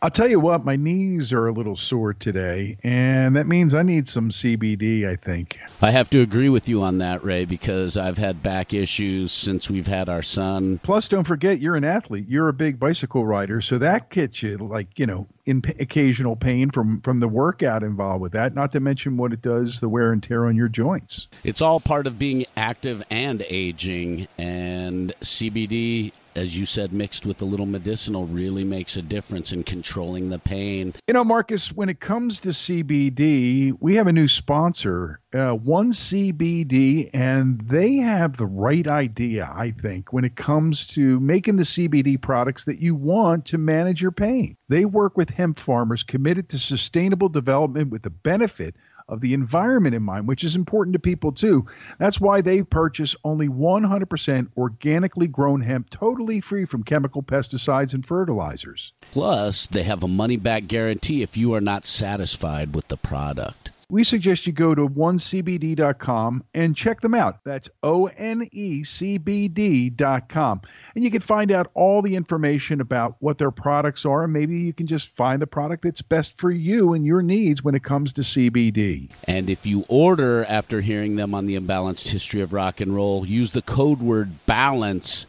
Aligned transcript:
I'll 0.00 0.10
tell 0.10 0.28
you 0.28 0.38
what, 0.38 0.64
my 0.64 0.76
knees 0.76 1.32
are 1.32 1.48
a 1.48 1.52
little 1.52 1.74
sore 1.74 2.14
today, 2.14 2.76
and 2.84 3.34
that 3.34 3.48
means 3.48 3.74
I 3.74 3.82
need 3.82 4.06
some 4.06 4.30
CBD, 4.30 5.08
I 5.08 5.16
think. 5.16 5.58
I 5.82 5.90
have 5.90 6.08
to 6.10 6.20
agree 6.20 6.48
with 6.48 6.68
you 6.68 6.82
on 6.82 6.98
that, 6.98 7.24
Ray, 7.24 7.44
because 7.44 7.96
I've 7.96 8.18
had 8.18 8.40
back 8.40 8.72
issues 8.72 9.32
since 9.32 9.68
we've 9.68 9.88
had 9.88 10.08
our 10.08 10.22
son. 10.22 10.78
Plus, 10.84 11.08
don't 11.08 11.26
forget, 11.26 11.60
you're 11.60 11.74
an 11.74 11.84
athlete. 11.84 12.26
You're 12.28 12.48
a 12.48 12.52
big 12.52 12.78
bicycle 12.78 13.26
rider, 13.26 13.60
so 13.60 13.78
that 13.78 14.08
gets 14.10 14.40
you, 14.40 14.56
like, 14.58 15.00
you 15.00 15.06
know, 15.06 15.26
in 15.46 15.62
occasional 15.80 16.36
pain 16.36 16.70
from, 16.70 17.00
from 17.00 17.18
the 17.18 17.28
workout 17.28 17.82
involved 17.82 18.20
with 18.20 18.32
that, 18.32 18.54
not 18.54 18.70
to 18.72 18.80
mention 18.80 19.16
what 19.16 19.32
it 19.32 19.42
does, 19.42 19.80
the 19.80 19.88
wear 19.88 20.12
and 20.12 20.22
tear 20.22 20.46
on 20.46 20.54
your 20.54 20.68
joints. 20.68 21.26
It's 21.42 21.60
all 21.60 21.80
part 21.80 22.06
of 22.06 22.20
being 22.20 22.46
active 22.56 23.02
and 23.10 23.44
aging, 23.48 24.28
and 24.38 25.12
CBD 25.22 26.12
as 26.38 26.56
you 26.56 26.64
said, 26.64 26.92
mixed 26.92 27.26
with 27.26 27.42
a 27.42 27.44
little 27.44 27.66
medicinal 27.66 28.26
really 28.26 28.64
makes 28.64 28.96
a 28.96 29.02
difference 29.02 29.52
in 29.52 29.64
controlling 29.64 30.30
the 30.30 30.38
pain. 30.38 30.94
You 31.08 31.14
know, 31.14 31.24
Marcus, 31.24 31.72
when 31.72 31.88
it 31.88 31.98
comes 31.98 32.40
to 32.40 32.50
CBD, 32.50 33.76
we 33.80 33.96
have 33.96 34.06
a 34.06 34.12
new 34.12 34.28
sponsor, 34.28 35.20
uh, 35.34 35.52
One 35.52 35.90
CBD, 35.90 37.10
and 37.12 37.60
they 37.60 37.96
have 37.96 38.36
the 38.36 38.46
right 38.46 38.86
idea, 38.86 39.50
I 39.52 39.72
think, 39.72 40.12
when 40.12 40.24
it 40.24 40.36
comes 40.36 40.86
to 40.88 41.18
making 41.18 41.56
the 41.56 41.64
CBD 41.64 42.20
products 42.20 42.64
that 42.64 42.78
you 42.78 42.94
want 42.94 43.46
to 43.46 43.58
manage 43.58 44.00
your 44.00 44.12
pain. 44.12 44.56
They 44.68 44.84
work 44.84 45.16
with 45.16 45.30
hemp 45.30 45.58
farmers 45.58 46.04
committed 46.04 46.48
to 46.50 46.58
sustainable 46.58 47.28
development 47.28 47.90
with 47.90 48.02
the 48.02 48.10
benefit 48.10 48.76
of 49.08 49.20
the 49.20 49.34
environment 49.34 49.94
in 49.94 50.02
mind, 50.02 50.28
which 50.28 50.44
is 50.44 50.56
important 50.56 50.92
to 50.92 50.98
people 50.98 51.32
too. 51.32 51.66
That's 51.98 52.20
why 52.20 52.40
they 52.40 52.62
purchase 52.62 53.16
only 53.24 53.48
100% 53.48 54.48
organically 54.56 55.26
grown 55.26 55.60
hemp, 55.60 55.90
totally 55.90 56.40
free 56.40 56.64
from 56.64 56.82
chemical 56.82 57.22
pesticides 57.22 57.94
and 57.94 58.04
fertilizers. 58.04 58.92
Plus, 59.10 59.66
they 59.66 59.82
have 59.82 60.02
a 60.02 60.08
money 60.08 60.36
back 60.36 60.66
guarantee 60.66 61.22
if 61.22 61.36
you 61.36 61.54
are 61.54 61.60
not 61.60 61.84
satisfied 61.84 62.74
with 62.74 62.88
the 62.88 62.96
product 62.96 63.70
we 63.90 64.04
suggest 64.04 64.46
you 64.46 64.52
go 64.52 64.74
to 64.74 64.86
onecbd.com 64.86 66.44
and 66.52 66.76
check 66.76 67.00
them 67.00 67.14
out. 67.14 67.42
That's 67.44 67.70
O 67.82 68.06
N 68.18 68.46
E 68.52 68.84
C 68.84 69.16
B 69.16 69.48
D.com. 69.48 70.60
And 70.94 71.02
you 71.04 71.10
can 71.10 71.22
find 71.22 71.50
out 71.50 71.70
all 71.72 72.02
the 72.02 72.14
information 72.14 72.82
about 72.82 73.16
what 73.20 73.38
their 73.38 73.50
products 73.50 74.04
are, 74.04 74.24
and 74.24 74.32
maybe 74.32 74.58
you 74.58 74.74
can 74.74 74.86
just 74.86 75.16
find 75.16 75.40
the 75.40 75.46
product 75.46 75.84
that's 75.84 76.02
best 76.02 76.36
for 76.36 76.50
you 76.50 76.92
and 76.92 77.06
your 77.06 77.22
needs 77.22 77.64
when 77.64 77.74
it 77.74 77.82
comes 77.82 78.12
to 78.14 78.20
CBD. 78.20 79.10
And 79.24 79.48
if 79.48 79.64
you 79.64 79.86
order 79.88 80.44
after 80.46 80.82
hearing 80.82 81.16
them 81.16 81.34
on 81.34 81.46
the 81.46 81.58
imbalanced 81.58 82.08
history 82.08 82.42
of 82.42 82.52
rock 82.52 82.82
and 82.82 82.94
roll, 82.94 83.24
use 83.24 83.52
the 83.52 83.62
code 83.62 84.00
word 84.00 84.44
balance 84.44 85.24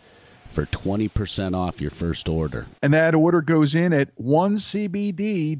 for 0.51 0.65
20% 0.65 1.55
off 1.55 1.79
your 1.79 1.91
first 1.91 2.27
order. 2.27 2.65
And 2.81 2.93
that 2.93 3.15
order 3.15 3.41
goes 3.41 3.73
in 3.75 3.93
at 3.93 4.13
onecbd.com. 4.17 5.55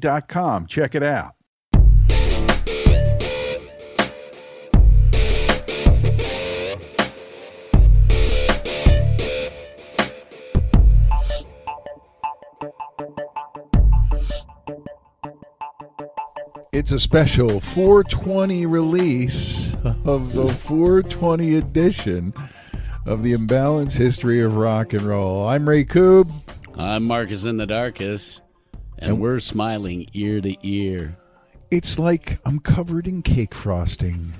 Check 0.66 0.94
it 0.94 1.02
out. 1.02 1.34
It's 16.72 16.92
a 16.92 17.00
special 17.00 17.58
420 17.58 18.64
release 18.64 19.74
of 20.04 20.34
the 20.34 20.48
420 20.48 21.56
edition 21.56 22.32
of 23.04 23.24
the 23.24 23.32
Imbalanced 23.32 23.96
History 23.96 24.40
of 24.40 24.54
Rock 24.54 24.92
and 24.92 25.02
Roll. 25.02 25.48
I'm 25.48 25.68
Ray 25.68 25.84
Koob. 25.84 26.30
I'm 26.76 27.08
Marcus 27.08 27.44
in 27.44 27.56
the 27.56 27.66
Darkest, 27.66 28.42
and, 29.00 29.10
and 29.10 29.20
we're 29.20 29.40
smiling 29.40 30.06
ear 30.12 30.40
to 30.40 30.54
ear. 30.64 31.16
It's 31.72 31.98
like 31.98 32.38
I'm 32.44 32.60
covered 32.60 33.08
in 33.08 33.22
cake 33.22 33.52
frosting. 33.52 34.32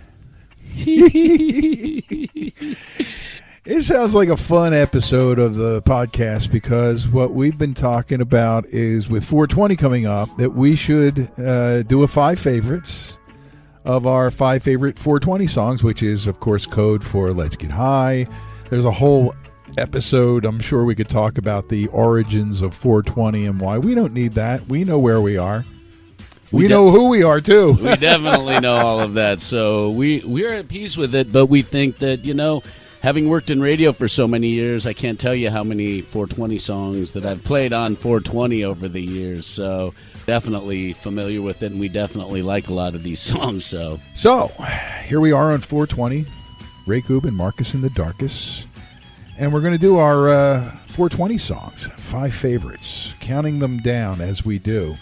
It 3.71 3.85
sounds 3.85 4.17
like 4.17 4.29
a 4.29 4.37
fun 4.37 4.75
episode 4.75 5.39
of 5.39 5.55
the 5.55 5.81
podcast 5.83 6.51
because 6.51 7.07
what 7.07 7.35
we've 7.35 7.57
been 7.57 7.73
talking 7.73 8.21
about 8.21 8.67
is 8.67 9.09
with 9.09 9.25
420 9.25 9.77
coming 9.77 10.07
up 10.07 10.29
that 10.39 10.51
we 10.51 10.75
should 10.75 11.31
uh, 11.39 11.85
do 11.85 12.03
a 12.03 12.09
five 12.09 12.41
favorites 12.41 13.17
of 13.85 14.09
our 14.09 14.33
five 14.33 14.65
favorite 14.65 14.99
420 14.99 15.47
songs, 15.47 15.85
which 15.85 16.03
is, 16.03 16.27
of 16.27 16.41
course, 16.41 16.67
code 16.67 17.05
for 17.05 17.33
Let's 17.33 17.55
Get 17.55 17.71
High. 17.71 18.27
There's 18.71 18.85
a 18.85 18.91
whole 18.91 19.37
episode. 19.79 20.45
I'm 20.45 20.59
sure 20.59 20.85
we 20.85 20.97
could 20.97 21.09
talk 21.09 21.39
about 21.39 21.69
the 21.69 21.87
origins 21.89 22.63
of 22.63 22.75
420 22.75 23.47
and 23.47 23.61
why. 23.61 23.79
We 23.79 23.95
don't 23.95 24.13
need 24.13 24.33
that. 24.33 24.67
We 24.67 24.83
know 24.83 24.99
where 24.99 25.21
we 25.21 25.39
are. 25.39 25.65
We, 26.51 26.65
we 26.65 26.67
de- 26.67 26.75
know 26.75 26.91
who 26.91 27.09
we 27.09 27.23
are 27.23 27.41
too. 27.41 27.75
we 27.75 27.95
definitely 27.95 28.59
know 28.59 28.75
all 28.75 28.99
of 28.99 29.15
that. 29.15 29.39
So 29.39 29.91
we 29.91 30.25
we're 30.27 30.55
at 30.55 30.67
peace 30.67 30.97
with 30.97 31.15
it, 31.15 31.33
but 31.33 31.47
we 31.47 31.63
think 31.63 31.99
that 31.99 32.25
you 32.25 32.35
know 32.35 32.65
having 33.03 33.29
worked 33.29 33.51
in 33.51 33.61
radio 33.61 33.93
for 33.93 34.09
so 34.09 34.27
many 34.27 34.49
years, 34.49 34.87
I 34.87 34.93
can't 34.93 35.19
tell 35.19 35.35
you 35.35 35.51
how 35.51 35.65
many 35.65 36.01
420 36.01 36.59
songs 36.59 37.13
that 37.13 37.25
I've 37.25 37.43
played 37.43 37.73
on 37.73 37.97
420 37.97 38.65
over 38.65 38.89
the 38.89 39.01
years. 39.01 39.47
So 39.47 39.95
definitely 40.27 40.93
familiar 40.93 41.43
with 41.43 41.63
it, 41.63 41.73
and 41.73 41.81
we 41.81 41.89
definitely 41.89 42.43
like 42.43 42.69
a 42.69 42.75
lot 42.75 42.95
of 42.95 43.03
these 43.03 43.21
songs. 43.21 43.65
So, 43.65 44.01
so 44.15 44.49
here 45.05 45.21
we 45.21 45.33
are 45.33 45.53
on 45.53 45.61
420. 45.61 46.27
Ray 46.87 47.03
and 47.09 47.37
Marcus 47.37 47.75
in 47.75 47.83
the 47.83 47.91
Darkest, 47.91 48.67
and 49.39 49.53
we're 49.53 49.61
going 49.61 49.75
to 49.75 49.79
do 49.79 49.99
our 49.99 50.29
uh, 50.29 50.63
420 50.89 51.39
songs, 51.39 51.89
five 51.99 52.35
favorites, 52.35 53.15
counting 53.21 53.61
them 53.61 53.79
down 53.79 54.21
as 54.21 54.45
we 54.45 54.59
do. 54.59 54.97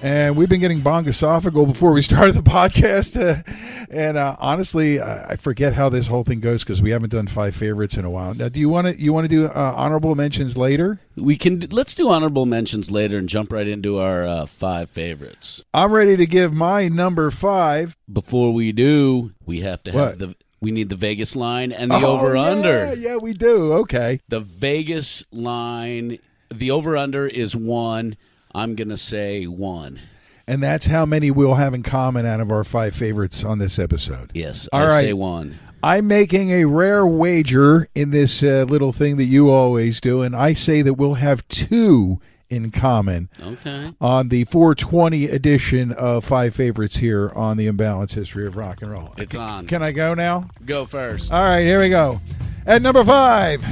And 0.00 0.36
we've 0.36 0.48
been 0.48 0.60
getting 0.60 0.78
bongosophical 0.78 1.66
before 1.66 1.92
we 1.92 2.02
started 2.08 2.36
the 2.36 2.42
podcast. 2.42 3.20
Uh, 3.20 3.42
and 3.90 4.16
uh, 4.16 4.36
honestly, 4.38 5.00
I 5.00 5.34
forget 5.36 5.74
how 5.74 5.88
this 5.88 6.06
whole 6.06 6.22
thing 6.22 6.38
goes 6.40 6.62
because 6.62 6.80
we 6.80 6.90
haven't 6.90 7.10
done 7.10 7.26
five 7.26 7.56
favorites 7.56 7.96
in 7.96 8.04
a 8.04 8.10
while. 8.10 8.34
Now, 8.34 8.48
do 8.48 8.60
you 8.60 8.68
want 8.68 8.86
to 8.86 9.00
you 9.00 9.12
want 9.12 9.24
to 9.24 9.28
do 9.28 9.46
uh, 9.46 9.74
honorable 9.76 10.14
mentions 10.14 10.56
later? 10.56 11.00
We 11.16 11.36
can 11.36 11.66
let's 11.70 11.94
do 11.96 12.10
honorable 12.10 12.46
mentions 12.46 12.90
later 12.90 13.18
and 13.18 13.28
jump 13.28 13.52
right 13.52 13.66
into 13.66 13.98
our 13.98 14.24
uh, 14.24 14.46
five 14.46 14.88
favorites. 14.90 15.64
I'm 15.74 15.90
ready 15.90 16.16
to 16.16 16.26
give 16.26 16.52
my 16.52 16.88
number 16.88 17.30
five. 17.30 17.96
Before 18.10 18.52
we 18.54 18.72
do, 18.72 19.32
we 19.44 19.60
have 19.60 19.82
to 19.84 19.92
have 19.92 20.00
what? 20.00 20.18
the 20.18 20.36
we 20.60 20.70
need 20.70 20.88
the 20.88 20.96
Vegas 20.96 21.34
line 21.34 21.72
and 21.72 21.90
the 21.90 21.96
oh, 21.96 22.18
over 22.18 22.36
under. 22.36 22.68
Yeah, 22.68 22.92
yeah, 22.92 23.16
we 23.16 23.32
do. 23.32 23.72
Okay. 23.74 24.20
The 24.28 24.40
Vegas 24.40 25.24
line, 25.32 26.18
the 26.52 26.70
over 26.70 26.96
under 26.96 27.26
is 27.26 27.54
one. 27.54 28.16
I'm 28.54 28.74
going 28.74 28.88
to 28.88 28.96
say 28.96 29.44
one. 29.44 30.00
And 30.46 30.62
that's 30.62 30.86
how 30.86 31.04
many 31.04 31.30
we'll 31.30 31.54
have 31.54 31.74
in 31.74 31.82
common 31.82 32.24
out 32.24 32.40
of 32.40 32.50
our 32.50 32.64
five 32.64 32.94
favorites 32.94 33.44
on 33.44 33.58
this 33.58 33.78
episode. 33.78 34.30
Yes, 34.34 34.68
All 34.72 34.80
I 34.80 34.86
right. 34.86 35.04
say 35.04 35.12
one. 35.12 35.58
I'm 35.82 36.06
making 36.08 36.50
a 36.50 36.64
rare 36.64 37.06
wager 37.06 37.88
in 37.94 38.10
this 38.10 38.42
uh, 38.42 38.64
little 38.68 38.92
thing 38.92 39.16
that 39.18 39.24
you 39.24 39.50
always 39.50 40.00
do, 40.00 40.22
and 40.22 40.34
I 40.34 40.54
say 40.54 40.82
that 40.82 40.94
we'll 40.94 41.14
have 41.14 41.46
two 41.48 42.20
in 42.48 42.70
common 42.70 43.28
okay. 43.40 43.92
on 44.00 44.28
the 44.28 44.44
420 44.44 45.26
edition 45.26 45.92
of 45.92 46.24
Five 46.24 46.54
Favorites 46.54 46.96
here 46.96 47.30
on 47.34 47.56
the 47.58 47.66
Imbalance 47.66 48.14
History 48.14 48.46
of 48.46 48.56
Rock 48.56 48.82
and 48.82 48.90
Roll. 48.90 49.12
It's 49.18 49.34
on. 49.34 49.66
Can 49.66 49.82
I 49.82 49.92
go 49.92 50.14
now? 50.14 50.48
Go 50.64 50.86
first. 50.86 51.32
All 51.32 51.42
right, 51.42 51.60
here 51.60 51.80
we 51.80 51.90
go. 51.90 52.20
At 52.66 52.82
number 52.82 53.04
five. 53.04 53.64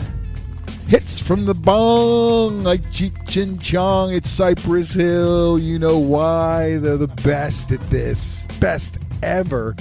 Hits 0.88 1.18
from 1.18 1.46
the 1.46 1.54
bong 1.54 2.62
like 2.62 2.82
Cheech 2.92 3.42
and 3.42 3.60
Chong. 3.60 4.14
It's 4.14 4.30
Cypress 4.30 4.94
Hill. 4.94 5.58
You 5.58 5.80
know 5.80 5.98
why? 5.98 6.78
They're 6.78 6.96
the 6.96 7.08
best 7.08 7.72
at 7.72 7.80
this. 7.90 8.46
Best 8.60 8.98
ever 9.20 9.74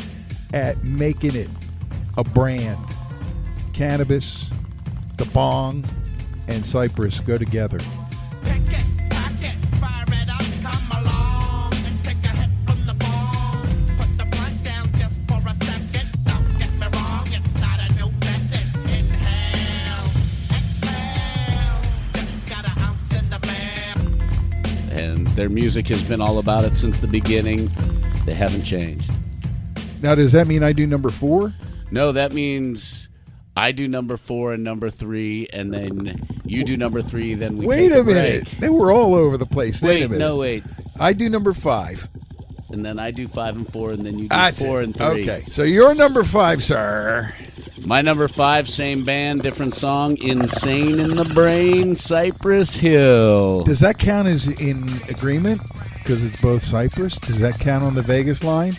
at 0.52 0.84
making 0.84 1.36
it 1.36 1.50
a 2.18 2.24
brand. 2.24 2.84
Cannabis, 3.72 4.50
the 5.18 5.26
bong, 5.26 5.86
and 6.48 6.66
Cypress 6.66 7.20
go 7.20 7.38
together. 7.38 7.80
Their 25.36 25.50
music 25.50 25.88
has 25.90 26.04
been 26.04 26.22
all 26.22 26.40
about 26.40 26.64
it 26.64 26.78
since 26.78 27.00
the 27.00 27.08
beginning. 27.08 27.70
They 28.26 28.34
haven't 28.34 28.64
changed. 28.64 29.12
Now, 30.02 30.16
does 30.16 30.32
that 30.32 30.48
mean 30.48 30.64
I 30.64 30.72
do 30.74 30.88
number 30.88 31.10
four? 31.10 31.54
No, 31.92 32.12
that 32.14 32.34
means 32.34 33.10
I 33.56 33.72
do 33.72 33.88
number 33.88 34.18
four 34.18 34.54
and 34.54 34.64
number 34.64 34.90
three, 34.90 35.48
and 35.52 35.74
then 35.74 36.28
you 36.46 36.64
do 36.64 36.78
number 36.78 37.02
three. 37.02 37.34
Then 37.36 37.58
we 37.58 37.66
Wait 37.68 37.90
take 37.90 38.00
a 38.00 38.04
minute. 38.04 38.48
They 38.60 38.70
were 38.70 38.92
all 38.92 39.14
over 39.14 39.38
the 39.38 39.46
place. 39.46 39.82
Wait, 39.82 39.90
Wait, 39.90 40.04
a 40.04 40.10
minute. 40.10 40.20
no, 40.20 40.38
wait. 40.38 40.64
I 41.00 41.14
do 41.14 41.30
number 41.30 41.54
five. 41.54 42.08
And 42.70 42.86
then 42.86 42.98
I 43.00 43.12
do 43.12 43.28
five 43.28 43.56
and 43.56 43.72
four, 43.72 43.92
and 43.92 44.06
then 44.06 44.16
you 44.18 44.24
do 44.24 44.30
That's 44.30 44.60
four 44.62 44.82
it. 44.82 44.86
and 44.86 44.96
three. 44.96 45.06
Okay, 45.22 45.46
so 45.50 45.64
you're 45.64 45.94
number 45.96 46.24
five, 46.24 46.64
sir. 46.64 47.34
My 47.86 48.02
number 48.02 48.28
five, 48.28 48.68
same 48.68 49.06
band, 49.06 49.44
different 49.44 49.76
song. 49.76 50.18
Insane 50.18 51.00
in 51.00 51.16
the 51.16 51.26
Brain, 51.26 51.94
Cypress 51.94 52.74
Hill. 52.74 53.64
Does 53.64 53.80
that 53.82 54.00
count 54.00 54.28
as 54.28 54.48
in 54.48 54.90
agreement? 55.08 55.62
Because 55.94 56.26
it's 56.26 56.36
both 56.42 56.64
Cypress. 56.64 57.20
Does 57.20 57.40
that 57.40 57.60
count 57.60 57.84
on 57.84 57.94
the 57.94 58.02
Vegas 58.02 58.44
line? 58.44 58.76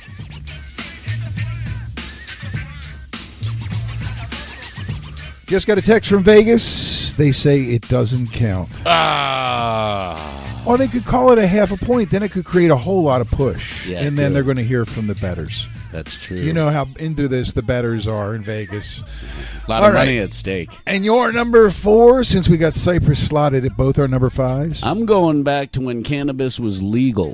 Just 5.47 5.69
got 5.69 5.79
a 5.79 5.83
text 5.83 6.11
from 6.11 6.25
Vegas. 6.25 7.13
They 7.13 7.31
say 7.31 7.63
it 7.63 7.87
doesn't 7.87 8.33
count. 8.33 8.83
Ah. 8.87 10.65
Or 10.67 10.77
they 10.77 10.89
could 10.89 11.05
call 11.05 11.31
it 11.31 11.39
a 11.39 11.47
half 11.47 11.71
a 11.71 11.77
point. 11.77 12.11
Then 12.11 12.25
it 12.25 12.33
could 12.33 12.45
create 12.45 12.73
a 12.73 12.77
whole 12.77 13.05
lot 13.05 13.21
of 13.21 13.31
push. 13.31 13.87
Yeah, 13.87 14.01
and 14.01 14.19
then 14.19 14.31
good. 14.31 14.35
they're 14.35 14.43
going 14.43 14.57
to 14.57 14.65
hear 14.65 14.85
from 14.85 15.07
the 15.07 15.15
betters. 15.15 15.69
That's 15.97 16.23
true. 16.23 16.37
You 16.37 16.53
know 16.53 16.69
how 16.69 16.85
into 16.99 17.27
this 17.27 17.55
the 17.55 17.63
betters 17.63 18.07
are 18.07 18.35
in 18.35 18.43
Vegas. 18.43 19.01
a 19.01 19.71
lot 19.71 19.81
all 19.81 19.89
of 19.89 19.95
right. 19.95 20.01
money 20.05 20.19
at 20.19 20.31
stake. 20.31 20.69
And 20.87 21.07
your 21.07 21.33
number 21.33 21.71
four, 21.71 22.23
since 22.23 22.51
we 22.51 22.59
got 22.59 22.75
Cypress 22.75 23.27
slotted 23.27 23.65
at 23.65 23.79
both 23.79 23.99
our 23.99 24.07
number 24.07 24.29
fives, 24.29 24.83
I'm 24.83 25.07
going 25.07 25.43
back 25.43 25.73
to 25.73 25.81
when 25.81 26.05
cannabis 26.05 26.61
was 26.61 26.83
legal. 26.83 27.33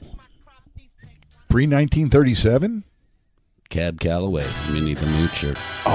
pre 1.48 1.64
1937. 1.64 2.84
Cab 3.68 3.98
Calloway, 3.98 4.48
Minnie 4.70 4.94
the 4.94 5.06
Moocher. 5.06 5.56
Oh, 5.84 5.90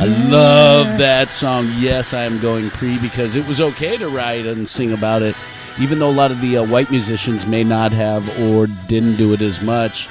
I 0.00 0.06
love 0.28 0.98
that 0.98 1.30
song. 1.30 1.70
Yes, 1.76 2.12
I 2.12 2.24
am 2.24 2.40
going 2.40 2.70
pre 2.70 2.98
because 2.98 3.36
it 3.36 3.46
was 3.46 3.60
okay 3.60 3.96
to 3.98 4.08
write 4.08 4.46
and 4.46 4.68
sing 4.68 4.92
about 4.92 5.22
it, 5.22 5.36
even 5.78 6.00
though 6.00 6.10
a 6.10 6.10
lot 6.10 6.32
of 6.32 6.40
the 6.40 6.56
uh, 6.56 6.64
white 6.64 6.90
musicians 6.90 7.46
may 7.46 7.62
not 7.62 7.92
have 7.92 8.28
or 8.40 8.66
didn't 8.66 9.14
do 9.14 9.32
it 9.32 9.42
as 9.42 9.60
much. 9.60 10.08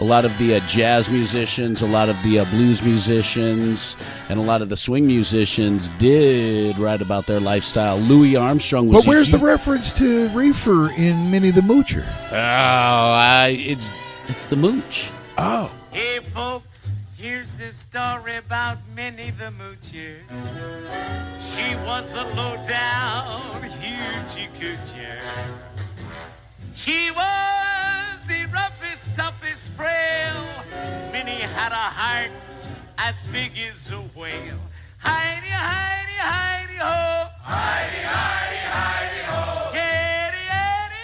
A 0.00 0.04
lot 0.04 0.24
of 0.24 0.36
the 0.38 0.54
uh, 0.54 0.60
jazz 0.60 1.10
musicians, 1.10 1.82
a 1.82 1.86
lot 1.86 2.08
of 2.08 2.16
the 2.22 2.38
uh, 2.38 2.46
blues 2.46 2.82
musicians, 2.82 3.98
and 4.30 4.40
a 4.40 4.42
lot 4.42 4.62
of 4.62 4.70
the 4.70 4.76
swing 4.76 5.06
musicians 5.06 5.90
did 5.98 6.78
write 6.78 7.02
about 7.02 7.26
their 7.26 7.38
lifestyle. 7.38 7.98
Louis 7.98 8.34
Armstrong 8.34 8.88
was. 8.88 9.04
But 9.04 9.06
a 9.06 9.08
where's 9.08 9.30
the 9.30 9.38
reference 9.38 9.92
to 9.94 10.30
reefer 10.30 10.90
in 10.92 11.30
Minnie 11.30 11.50
the 11.50 11.60
Moocher? 11.60 12.06
Oh, 12.30 12.34
I, 12.34 13.58
it's 13.60 13.90
it's 14.28 14.46
the 14.46 14.56
mooch. 14.56 15.10
Oh, 15.36 15.70
Hey 15.92 16.20
folks, 16.32 16.92
here's 17.18 17.60
a 17.60 17.72
story 17.72 18.36
about 18.36 18.78
Minnie 18.96 19.32
the 19.32 19.52
Moocher. 19.52 20.16
She 21.52 21.74
was 21.84 22.14
a 22.14 22.24
low 22.36 22.56
down 22.66 23.60
hoochie 23.82 24.48
coocher. 24.58 25.18
She 26.74 27.10
was 27.10 27.39
Minnie 31.70 31.80
had 31.80 31.90
a 31.90 31.94
heart 31.94 32.30
as 32.98 33.14
big 33.32 33.52
as 33.58 33.90
a 33.92 33.96
whale. 34.18 34.58
Heidi, 34.98 35.48
Heidi, 35.48 36.12
Heidi, 36.18 36.74
ho. 36.74 37.28
Heidi, 37.42 37.96
Heidi, 37.96 38.56
Heidi, 38.56 39.24
ho. 39.24 39.70
Heidi, 39.72 40.46
Heidi, 40.48 41.02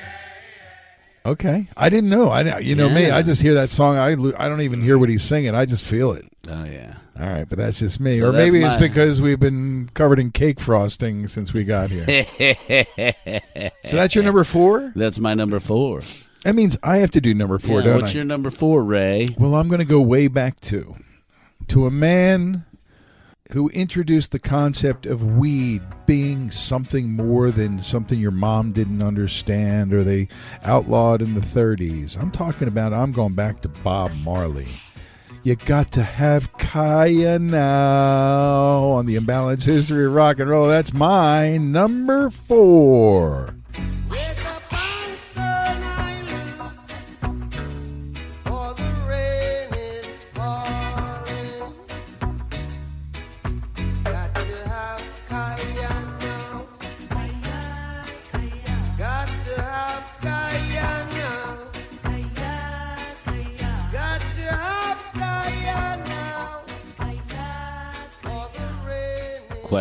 Heidi, 0.00 1.30
okay. 1.30 1.68
I 1.76 1.88
didn't 1.90 2.10
know. 2.10 2.28
I 2.30 2.58
you 2.60 2.74
know 2.74 2.88
me. 2.88 3.06
Yeah. 3.08 3.16
I 3.16 3.22
just 3.22 3.42
hear 3.42 3.54
that 3.54 3.70
song. 3.70 3.96
I 3.96 4.12
I 4.12 4.48
don't 4.48 4.62
even 4.62 4.80
hear 4.80 4.98
what 4.98 5.08
he's 5.08 5.22
singing. 5.24 5.54
I 5.54 5.66
just 5.66 5.84
feel 5.84 6.12
it. 6.12 6.24
Oh 6.48 6.64
yeah. 6.64 6.94
All 7.20 7.28
right, 7.28 7.46
but 7.46 7.58
that's 7.58 7.78
just 7.80 8.00
me. 8.00 8.18
So 8.18 8.28
or 8.30 8.32
that's 8.32 8.50
maybe 8.50 8.64
it's 8.64 8.80
my- 8.80 8.88
because 8.88 9.20
we've 9.20 9.38
been 9.38 9.90
covered 9.92 10.18
in 10.18 10.30
cake 10.30 10.58
frosting 10.58 11.28
since 11.28 11.52
we 11.52 11.64
got 11.64 11.90
here. 11.90 12.06
so 13.84 13.96
that's 13.96 14.14
your 14.14 14.24
number 14.24 14.42
four. 14.42 14.90
That's 14.96 15.18
my 15.18 15.34
number 15.34 15.60
four. 15.60 16.02
That 16.44 16.54
means 16.54 16.78
I 16.82 16.98
have 16.98 17.10
to 17.12 17.20
do 17.20 17.34
number 17.34 17.58
four, 17.58 17.80
Yeah, 17.80 17.86
don't 17.86 17.96
what's 18.00 18.12
I? 18.12 18.14
your 18.16 18.24
number 18.24 18.50
four, 18.50 18.82
Ray? 18.82 19.34
Well, 19.38 19.54
I'm 19.54 19.68
going 19.68 19.80
to 19.80 19.84
go 19.84 20.00
way 20.00 20.28
back 20.28 20.58
to 20.62 20.96
to 21.68 21.86
a 21.86 21.90
man 21.90 22.64
who 23.52 23.68
introduced 23.70 24.30
the 24.32 24.38
concept 24.38 25.06
of 25.06 25.24
weed 25.36 25.82
being 26.06 26.50
something 26.50 27.10
more 27.12 27.50
than 27.50 27.80
something 27.80 28.18
your 28.18 28.30
mom 28.30 28.72
didn't 28.72 29.02
understand 29.02 29.92
or 29.92 30.02
they 30.04 30.28
outlawed 30.64 31.20
in 31.20 31.34
the 31.34 31.40
30s. 31.40 32.16
I'm 32.20 32.30
talking 32.30 32.68
about 32.68 32.92
I'm 32.92 33.12
going 33.12 33.34
back 33.34 33.60
to 33.62 33.68
Bob 33.68 34.12
Marley. 34.24 34.68
You 35.42 35.56
got 35.56 35.90
to 35.92 36.02
have 36.02 36.52
Kaya 36.58 37.38
now 37.38 38.82
on 38.90 39.06
the 39.06 39.16
imbalanced 39.16 39.64
history 39.64 40.06
of 40.06 40.14
rock 40.14 40.38
and 40.38 40.48
roll. 40.48 40.68
That's 40.68 40.92
my 40.92 41.56
number 41.56 42.30
4. 42.30 43.56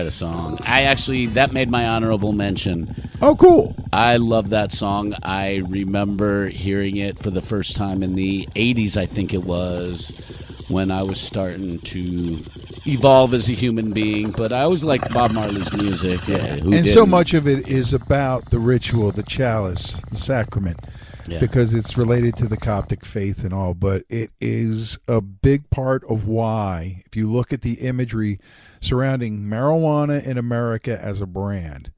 Rain 0.09 0.19
is 0.19 0.19
Quite 0.19 0.31
a 0.31 0.57
song. 0.57 0.59
I 0.65 0.83
actually 0.83 1.25
that 1.27 1.53
made 1.53 1.69
my 1.69 1.87
honorable 1.87 2.33
mention. 2.33 3.09
Oh, 3.21 3.35
cool. 3.35 3.75
I 3.91 4.17
love 4.17 4.49
that 4.51 4.71
song. 4.71 5.13
I 5.23 5.57
remember 5.67 6.49
hearing 6.49 6.97
it 6.97 7.19
for 7.19 7.31
the 7.31 7.41
first 7.41 7.75
time 7.75 8.01
in 8.03 8.15
the 8.15 8.47
80s, 8.55 8.97
I 8.97 9.05
think 9.05 9.33
it 9.33 9.43
was, 9.43 10.13
when 10.69 10.91
I 10.91 11.03
was 11.03 11.19
starting 11.19 11.79
to 11.79 12.45
evolve 12.85 13.33
as 13.33 13.49
a 13.49 13.53
human 13.53 13.91
being. 13.91 14.31
But 14.31 14.53
I 14.53 14.61
always 14.61 14.83
liked 14.83 15.13
Bob 15.13 15.31
Marley's 15.31 15.73
music. 15.73 16.27
Yeah, 16.27 16.37
and 16.37 16.87
so 16.87 17.01
didn't? 17.01 17.09
much 17.09 17.33
of 17.33 17.47
it 17.47 17.67
is 17.67 17.93
about 17.93 18.51
the 18.51 18.59
ritual, 18.59 19.11
the 19.11 19.23
chalice, 19.23 19.99
the 20.09 20.15
sacrament, 20.15 20.79
Yeah. 21.27 21.39
because 21.39 21.73
it's 21.73 21.97
related 21.97 22.35
to 22.37 22.47
the 22.47 22.57
Coptic 22.57 23.05
faith 23.05 23.43
and 23.43 23.53
all. 23.53 23.73
But 23.73 24.03
it 24.09 24.31
is 24.39 24.97
a 25.07 25.21
big 25.21 25.69
part 25.69 26.03
of 26.09 26.27
why, 26.27 27.03
if 27.05 27.15
you 27.15 27.29
look 27.29 27.51
at 27.53 27.61
the 27.61 27.75
imagery 27.75 28.39
surrounding 28.81 29.39
marijuana 29.41 30.23
in 30.25 30.37
America 30.37 30.99
as 31.01 31.21
a 31.21 31.25
brand, 31.25 31.91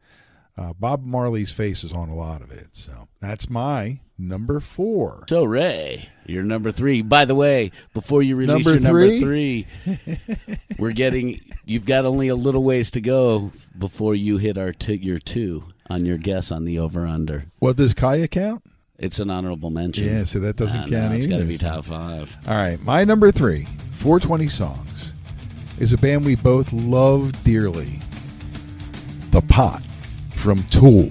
uh, 0.57 0.73
Bob 0.73 1.05
Marley's 1.05 1.51
face 1.51 1.83
is 1.83 1.93
on 1.93 2.09
a 2.09 2.15
lot 2.15 2.41
of 2.41 2.51
it. 2.51 2.75
So 2.75 3.07
that's 3.19 3.49
my 3.49 3.99
number 4.17 4.59
four. 4.59 5.23
So 5.29 5.43
Ray, 5.43 6.09
you're 6.25 6.43
number 6.43 6.71
three. 6.71 7.01
By 7.01 7.25
the 7.25 7.35
way, 7.35 7.71
before 7.93 8.21
you 8.21 8.35
release 8.35 8.65
Number 8.65 8.71
your 8.71 8.81
number 8.81 9.19
three? 9.19 9.67
three, 9.85 10.17
we're 10.77 10.91
getting. 10.91 11.39
You've 11.65 11.85
got 11.85 12.05
only 12.05 12.27
a 12.27 12.35
little 12.35 12.63
ways 12.63 12.91
to 12.91 13.01
go 13.01 13.51
before 13.77 14.13
you 14.13 14.37
hit 14.37 14.57
our 14.57 14.73
two, 14.73 14.95
your 14.95 15.19
two 15.19 15.63
on 15.89 16.05
your 16.05 16.17
guess 16.17 16.51
on 16.51 16.65
the 16.65 16.79
over 16.79 17.05
under. 17.05 17.45
What 17.59 17.77
does 17.77 17.93
Kaya 17.93 18.27
count? 18.27 18.63
It's 19.01 19.17
an 19.19 19.31
honorable 19.31 19.71
mention. 19.71 20.05
Yeah, 20.05 20.23
so 20.23 20.39
that 20.39 20.55
doesn't 20.57 20.81
Nah, 20.81 20.87
count 20.87 21.11
no, 21.11 21.17
It's 21.17 21.25
got 21.25 21.39
to 21.39 21.45
be 21.45 21.57
top 21.57 21.85
five. 21.85 22.35
All 22.47 22.55
right, 22.55 22.79
my 22.83 23.03
number 23.03 23.31
three, 23.31 23.65
420 23.93 24.47
Songs, 24.47 25.13
is 25.79 25.91
a 25.91 25.97
band 25.97 26.23
we 26.23 26.35
both 26.35 26.71
love 26.71 27.31
dearly. 27.43 27.99
The 29.31 29.41
Pot 29.41 29.81
from 30.35 30.61
Tool. 30.63 31.09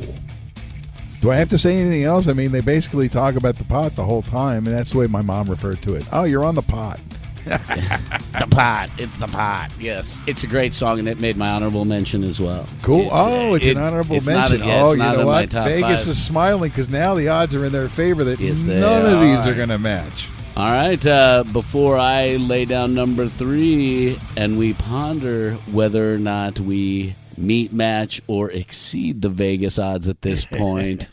Do 1.21 1.31
I 1.33 1.37
have 1.37 1.49
to 1.51 1.59
say 1.59 1.77
anything 1.77 2.05
else? 2.05 2.29
I 2.29 2.33
mean, 2.33 2.53
they 2.53 2.61
basically 2.61 3.09
talk 3.09 3.35
about 3.35 3.59
the 3.59 3.65
pot 3.65 3.95
the 3.97 4.05
whole 4.05 4.23
time, 4.23 4.67
and 4.67 4.75
that's 4.75 4.93
the 4.93 4.99
way 4.99 5.07
my 5.07 5.21
mom 5.21 5.51
referred 5.51 5.83
to 5.83 5.95
it. 5.95 6.05
Oh, 6.13 6.25
you're 6.25 6.45
on 6.45 6.55
the 6.55 6.63
pot. 6.63 7.01
The 8.39 8.47
pot. 8.47 8.91
It's 8.97 9.17
the 9.17 9.27
pot. 9.27 9.73
Yes, 9.81 10.21
it's 10.27 10.45
a 10.45 10.47
great 10.47 10.73
song, 10.73 10.99
and 11.01 11.09
it 11.09 11.19
made 11.19 11.37
my 11.37 11.51
honorable 11.51 11.85
mention 11.85 12.23
as 12.23 12.41
well. 12.41 12.67
Cool. 12.83 13.03
It's, 13.03 13.11
oh, 13.13 13.55
it's 13.55 13.67
it- 13.67 13.77
an 13.77 13.83
honorable 13.83 14.17
it's 14.17 14.27
not 14.29 14.51
mention. 14.51 14.63
a- 14.63 14.67
yeah, 14.67 14.83
oh, 14.83 14.85
it's 14.87 14.93
you 14.93 14.99
not 14.99 15.15
know 15.15 15.21
in 15.23 15.27
my 15.27 15.41
what? 15.41 15.51
top 15.51 15.67
Vegas 15.67 16.01
five. 16.05 16.09
is 16.09 16.23
smiling 16.25 16.71
because 16.71 16.91
now 16.91 17.15
the 17.15 17.29
odds 17.29 17.55
are 17.55 17.65
in 17.65 17.73
their 17.73 17.89
favor 17.89 18.23
that 18.25 18.39
Yes, 18.41 18.63
none 18.63 19.05
of 19.07 19.21
these 19.21 19.47
are. 19.47 19.51
are 19.51 19.55
going 19.55 19.69
to 19.71 19.79
match. 19.79 20.29
All 20.57 20.71
right. 20.71 21.05
Uh, 21.07 21.45
before 21.53 21.97
I 21.99 22.37
lay 22.37 22.65
down 22.67 22.95
number 22.95 23.29
three, 23.29 24.19
and 24.37 24.59
we 24.59 24.75
ponder 24.75 25.55
whether 25.73 26.15
or 26.15 26.19
not 26.19 26.61
we 26.61 27.17
meet, 27.37 27.73
match, 27.73 28.21
or 28.27 28.51
exceed 28.51 29.23
the 29.23 29.29
Vegas 29.29 29.79
odds 29.79 30.07
at 30.09 30.23
this 30.23 30.45
point. 30.51 31.07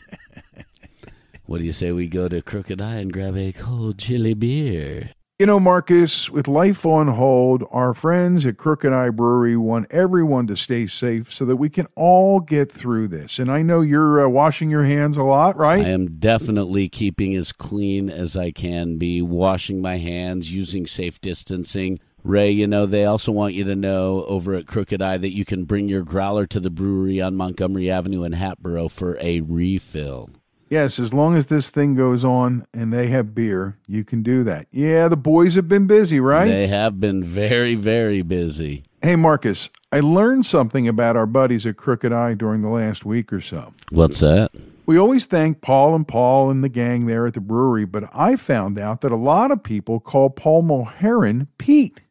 what 1.46 1.58
do 1.58 1.64
you 1.64 1.72
say 1.72 1.90
we 1.92 2.06
go 2.06 2.28
to 2.28 2.42
Crooked 2.42 2.80
Eye 2.80 2.96
and 2.96 3.12
grab 3.12 3.36
a 3.36 3.52
cold 3.52 3.98
chili 3.98 4.34
beer? 4.34 5.10
You 5.40 5.46
know, 5.46 5.60
Marcus, 5.60 6.28
with 6.28 6.48
life 6.48 6.84
on 6.84 7.06
hold, 7.06 7.62
our 7.70 7.94
friends 7.94 8.44
at 8.44 8.56
Crooked 8.56 8.92
Eye 8.92 9.10
Brewery 9.10 9.56
want 9.56 9.86
everyone 9.88 10.48
to 10.48 10.56
stay 10.56 10.88
safe 10.88 11.32
so 11.32 11.44
that 11.44 11.54
we 11.54 11.68
can 11.68 11.86
all 11.94 12.40
get 12.40 12.72
through 12.72 13.06
this. 13.06 13.38
And 13.38 13.48
I 13.48 13.62
know 13.62 13.80
you're 13.80 14.26
uh, 14.26 14.28
washing 14.28 14.68
your 14.68 14.82
hands 14.82 15.16
a 15.16 15.22
lot, 15.22 15.56
right? 15.56 15.86
I 15.86 15.90
am 15.90 16.18
definitely 16.18 16.88
keeping 16.88 17.36
as 17.36 17.52
clean 17.52 18.10
as 18.10 18.36
I 18.36 18.50
can 18.50 18.98
be, 18.98 19.22
washing 19.22 19.80
my 19.80 19.98
hands, 19.98 20.50
using 20.52 20.88
safe 20.88 21.20
distancing, 21.20 22.00
Ray, 22.24 22.50
you 22.50 22.66
know, 22.66 22.84
they 22.84 23.04
also 23.04 23.30
want 23.30 23.54
you 23.54 23.62
to 23.62 23.76
know 23.76 24.24
over 24.24 24.54
at 24.54 24.66
Crooked 24.66 25.00
Eye 25.00 25.18
that 25.18 25.36
you 25.36 25.44
can 25.44 25.64
bring 25.64 25.88
your 25.88 26.02
growler 26.02 26.46
to 26.48 26.58
the 26.58 26.68
brewery 26.68 27.20
on 27.20 27.36
Montgomery 27.36 27.88
Avenue 27.92 28.24
in 28.24 28.32
Hatboro 28.32 28.88
for 28.88 29.16
a 29.20 29.40
refill. 29.42 30.30
Yes, 30.70 30.98
as 30.98 31.14
long 31.14 31.34
as 31.34 31.46
this 31.46 31.70
thing 31.70 31.94
goes 31.94 32.24
on 32.24 32.66
and 32.74 32.92
they 32.92 33.06
have 33.08 33.34
beer, 33.34 33.78
you 33.86 34.04
can 34.04 34.22
do 34.22 34.44
that. 34.44 34.66
Yeah, 34.70 35.08
the 35.08 35.16
boys 35.16 35.54
have 35.54 35.68
been 35.68 35.86
busy, 35.86 36.20
right? 36.20 36.48
They 36.48 36.66
have 36.66 37.00
been 37.00 37.24
very, 37.24 37.74
very 37.74 38.22
busy. 38.22 38.84
hey, 39.02 39.16
Marcus, 39.16 39.70
I 39.92 40.00
learned 40.00 40.44
something 40.44 40.86
about 40.86 41.16
our 41.16 41.26
buddies 41.26 41.64
at 41.64 41.76
Crooked 41.76 42.12
Eye 42.12 42.34
during 42.34 42.62
the 42.62 42.68
last 42.68 43.04
week 43.04 43.32
or 43.32 43.40
so. 43.40 43.72
What's 43.90 44.20
that? 44.20 44.50
We 44.84 44.98
always 44.98 45.26
thank 45.26 45.60
Paul 45.60 45.94
and 45.94 46.08
Paul 46.08 46.50
and 46.50 46.64
the 46.64 46.68
gang 46.68 47.06
there 47.06 47.26
at 47.26 47.34
the 47.34 47.40
brewery, 47.40 47.84
but 47.84 48.04
I 48.14 48.36
found 48.36 48.78
out 48.78 49.02
that 49.02 49.12
a 49.12 49.16
lot 49.16 49.50
of 49.50 49.62
people 49.62 50.00
call 50.00 50.30
Paul 50.30 50.62
Mulheron 50.62 51.46
Pete. 51.58 52.02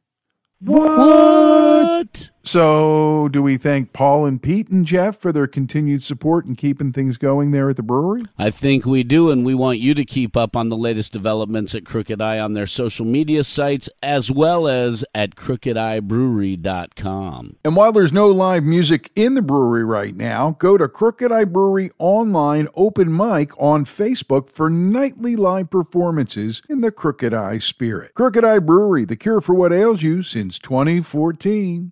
What? 0.60 2.30
So, 2.48 3.28
do 3.34 3.44
we 3.44 3.58
thank 3.58 3.92
Paul 3.92 4.26
and 4.26 4.42
Pete 4.42 4.70
and 4.70 4.86
Jeff 4.86 5.20
for 5.20 5.34
their 5.34 5.48
continued 5.48 6.02
support 6.02 6.46
and 6.46 6.58
keeping 6.58 6.94
things 6.94 7.18
going 7.18 7.52
there 7.52 7.70
at 7.70 7.76
the 7.76 7.84
brewery? 7.84 8.24
I 8.38 8.52
think 8.52 8.86
we 8.86 9.04
do, 9.04 9.30
and 9.30 9.46
we 9.46 9.54
want 9.54 9.80
you 9.80 9.94
to 9.94 10.06
keep 10.06 10.38
up 10.38 10.56
on 10.56 10.70
the 10.70 10.78
latest 10.78 11.12
developments 11.12 11.76
at 11.76 11.84
Crooked 11.84 12.22
Eye 12.22 12.40
on 12.40 12.54
their 12.54 12.66
social 12.66 13.06
media 13.06 13.44
sites 13.44 13.90
as 14.02 14.32
well 14.32 14.66
as 14.66 15.04
at 15.14 15.36
crookedeyebrewery.com. 15.36 17.58
And 17.66 17.76
while 17.76 17.92
there's 17.92 18.14
no 18.14 18.30
live 18.30 18.64
music 18.64 19.12
in 19.14 19.34
the 19.34 19.42
brewery 19.42 19.84
right 19.84 20.16
now, 20.16 20.52
go 20.52 20.78
to 20.78 20.88
Crooked 20.88 21.34
Eye 21.34 21.44
Brewery 21.44 21.92
online 21.98 22.70
open 22.76 23.14
mic 23.14 23.52
on 23.62 23.84
Facebook 23.84 24.50
for 24.50 24.70
nightly 24.70 25.36
live 25.36 25.70
performances 25.70 26.62
in 26.70 26.80
the 26.80 26.92
Crooked 26.92 27.34
Eye 27.34 27.58
spirit. 27.58 28.14
Crooked 28.14 28.46
Eye 28.46 28.60
Brewery, 28.60 29.04
the 29.04 29.18
cure 29.18 29.42
for 29.42 29.54
what 29.54 29.74
ails 29.74 30.02
you 30.02 30.24
since 30.24 30.58
2014. 30.60 31.92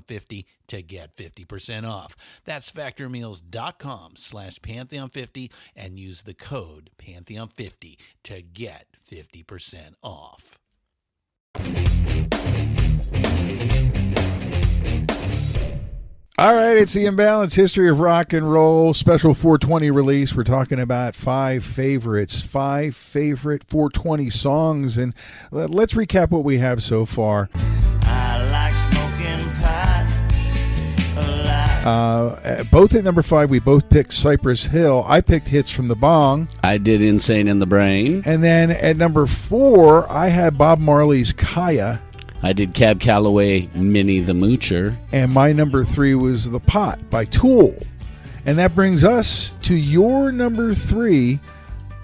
pantheon50 0.07 0.45
to 0.67 0.81
get 0.81 1.15
50% 1.15 1.87
off. 1.87 2.15
That's 2.45 2.71
factormeals.com 2.71 4.13
slash 4.15 4.59
pantheon50 4.59 5.51
and 5.75 5.99
use 5.99 6.23
the 6.23 6.33
code 6.33 6.89
pantheon50 6.97 7.97
to 8.23 8.41
get 8.41 8.87
50% 9.09 9.93
off. 10.03 10.57
All 16.37 16.55
right, 16.55 16.75
it's 16.75 16.93
the 16.93 17.05
Imbalance 17.05 17.53
History 17.53 17.87
of 17.87 17.99
Rock 17.99 18.33
and 18.33 18.51
Roll 18.51 18.95
special 18.95 19.35
420 19.35 19.91
release. 19.91 20.33
We're 20.33 20.43
talking 20.43 20.79
about 20.79 21.13
five 21.13 21.63
favorites, 21.63 22.41
five 22.41 22.95
favorite 22.95 23.63
420 23.67 24.31
songs, 24.31 24.97
and 24.97 25.13
let- 25.51 25.69
let's 25.69 25.93
recap 25.93 26.31
what 26.31 26.43
we 26.43 26.57
have 26.57 26.81
so 26.81 27.05
far. 27.05 27.47
Uh, 31.83 32.63
both 32.65 32.93
at 32.93 33.03
number 33.03 33.23
five, 33.23 33.49
we 33.49 33.59
both 33.59 33.89
picked 33.89 34.13
Cypress 34.13 34.65
Hill. 34.65 35.03
I 35.07 35.21
picked 35.21 35.47
Hits 35.47 35.71
from 35.71 35.87
the 35.87 35.95
Bong. 35.95 36.47
I 36.63 36.77
did 36.77 37.01
Insane 37.01 37.47
in 37.47 37.59
the 37.59 37.65
Brain. 37.65 38.21
And 38.25 38.43
then 38.43 38.71
at 38.71 38.97
number 38.97 39.25
four, 39.25 40.09
I 40.11 40.27
had 40.27 40.57
Bob 40.57 40.79
Marley's 40.79 41.33
Kaya. 41.33 42.01
I 42.43 42.53
did 42.53 42.73
Cab 42.73 42.99
Calloway, 42.99 43.69
Minnie 43.73 44.19
the 44.19 44.33
Moocher. 44.33 44.97
And 45.11 45.31
my 45.31 45.53
number 45.53 45.83
three 45.83 46.15
was 46.15 46.49
The 46.49 46.59
Pot 46.59 47.09
by 47.09 47.25
Tool. 47.25 47.75
And 48.45 48.57
that 48.57 48.75
brings 48.75 49.03
us 49.03 49.53
to 49.63 49.75
your 49.75 50.31
number 50.31 50.73
three 50.73 51.39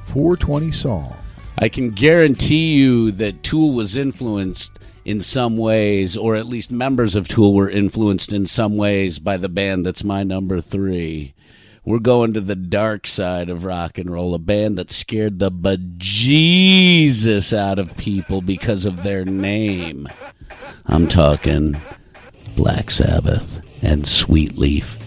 420 0.06 0.72
song. 0.72 1.16
I 1.58 1.70
can 1.70 1.90
guarantee 1.92 2.74
you 2.76 3.12
that 3.14 3.42
Tool 3.42 3.74
was 3.74 3.96
influenced 3.98 4.80
in 5.08 5.22
some 5.22 5.56
ways, 5.56 6.18
or 6.18 6.36
at 6.36 6.48
least 6.48 6.70
members 6.70 7.16
of 7.16 7.30
Tool 7.30 7.54
were 7.54 7.70
influenced 7.70 8.34
in 8.34 8.46
some 8.46 8.76
ways 8.76 9.20
by 9.20 9.38
the 9.38 9.48
band 9.48 9.86
that's 9.86 10.04
my 10.04 10.22
number 10.22 10.60
three. 10.60 11.34
We're 11.86 12.00
going 12.00 12.34
to 12.34 12.42
the 12.42 12.58
dark 12.58 13.08
side 13.08 13.50
of 13.50 13.64
rock 13.64 13.98
and 13.98 14.12
roll, 14.12 14.36
a 14.36 14.38
band 14.38 14.78
that 14.78 14.92
scared 14.92 15.40
the 15.40 15.50
bejesus 15.50 16.38
out 17.58 17.80
of 17.80 17.96
people 17.96 18.42
because 18.42 18.84
of 18.84 19.04
their 19.04 19.24
name. 19.24 20.10
I'm 20.86 21.08
talking 21.08 21.80
Black 22.58 22.92
Sabbath 22.92 23.62
and 23.82 24.06
Sweet 24.06 24.58
Leaf. 24.58 25.07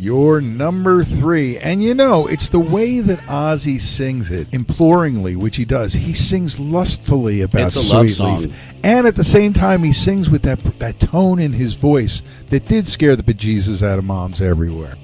Your 0.00 0.40
number 0.40 1.04
three. 1.04 1.58
And 1.58 1.82
you 1.82 1.92
know, 1.92 2.26
it's 2.26 2.48
the 2.48 2.58
way 2.58 3.00
that 3.00 3.18
Ozzy 3.20 3.78
sings 3.78 4.30
it, 4.30 4.48
imploringly, 4.50 5.36
which 5.36 5.56
he 5.56 5.66
does. 5.66 5.92
He 5.92 6.14
sings 6.14 6.58
lustfully 6.58 7.42
about 7.42 7.66
It's 7.66 7.76
a 7.76 7.80
Sweet 7.80 7.96
love 7.96 8.10
song. 8.10 8.42
Leaf. 8.44 8.74
And 8.82 9.06
at 9.06 9.14
the 9.14 9.24
same 9.24 9.52
time, 9.52 9.82
he 9.82 9.92
sings 9.92 10.30
with 10.30 10.40
that, 10.42 10.58
that 10.78 11.00
tone 11.00 11.38
in 11.38 11.52
his 11.52 11.74
voice 11.74 12.22
that 12.48 12.64
did 12.64 12.88
scare 12.88 13.14
the 13.14 13.22
bejesus 13.22 13.86
out 13.86 13.98
of 13.98 14.06
moms 14.06 14.40
everywhere. 14.40 14.96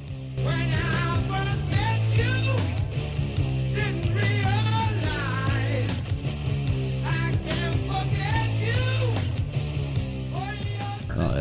When 0.42 0.70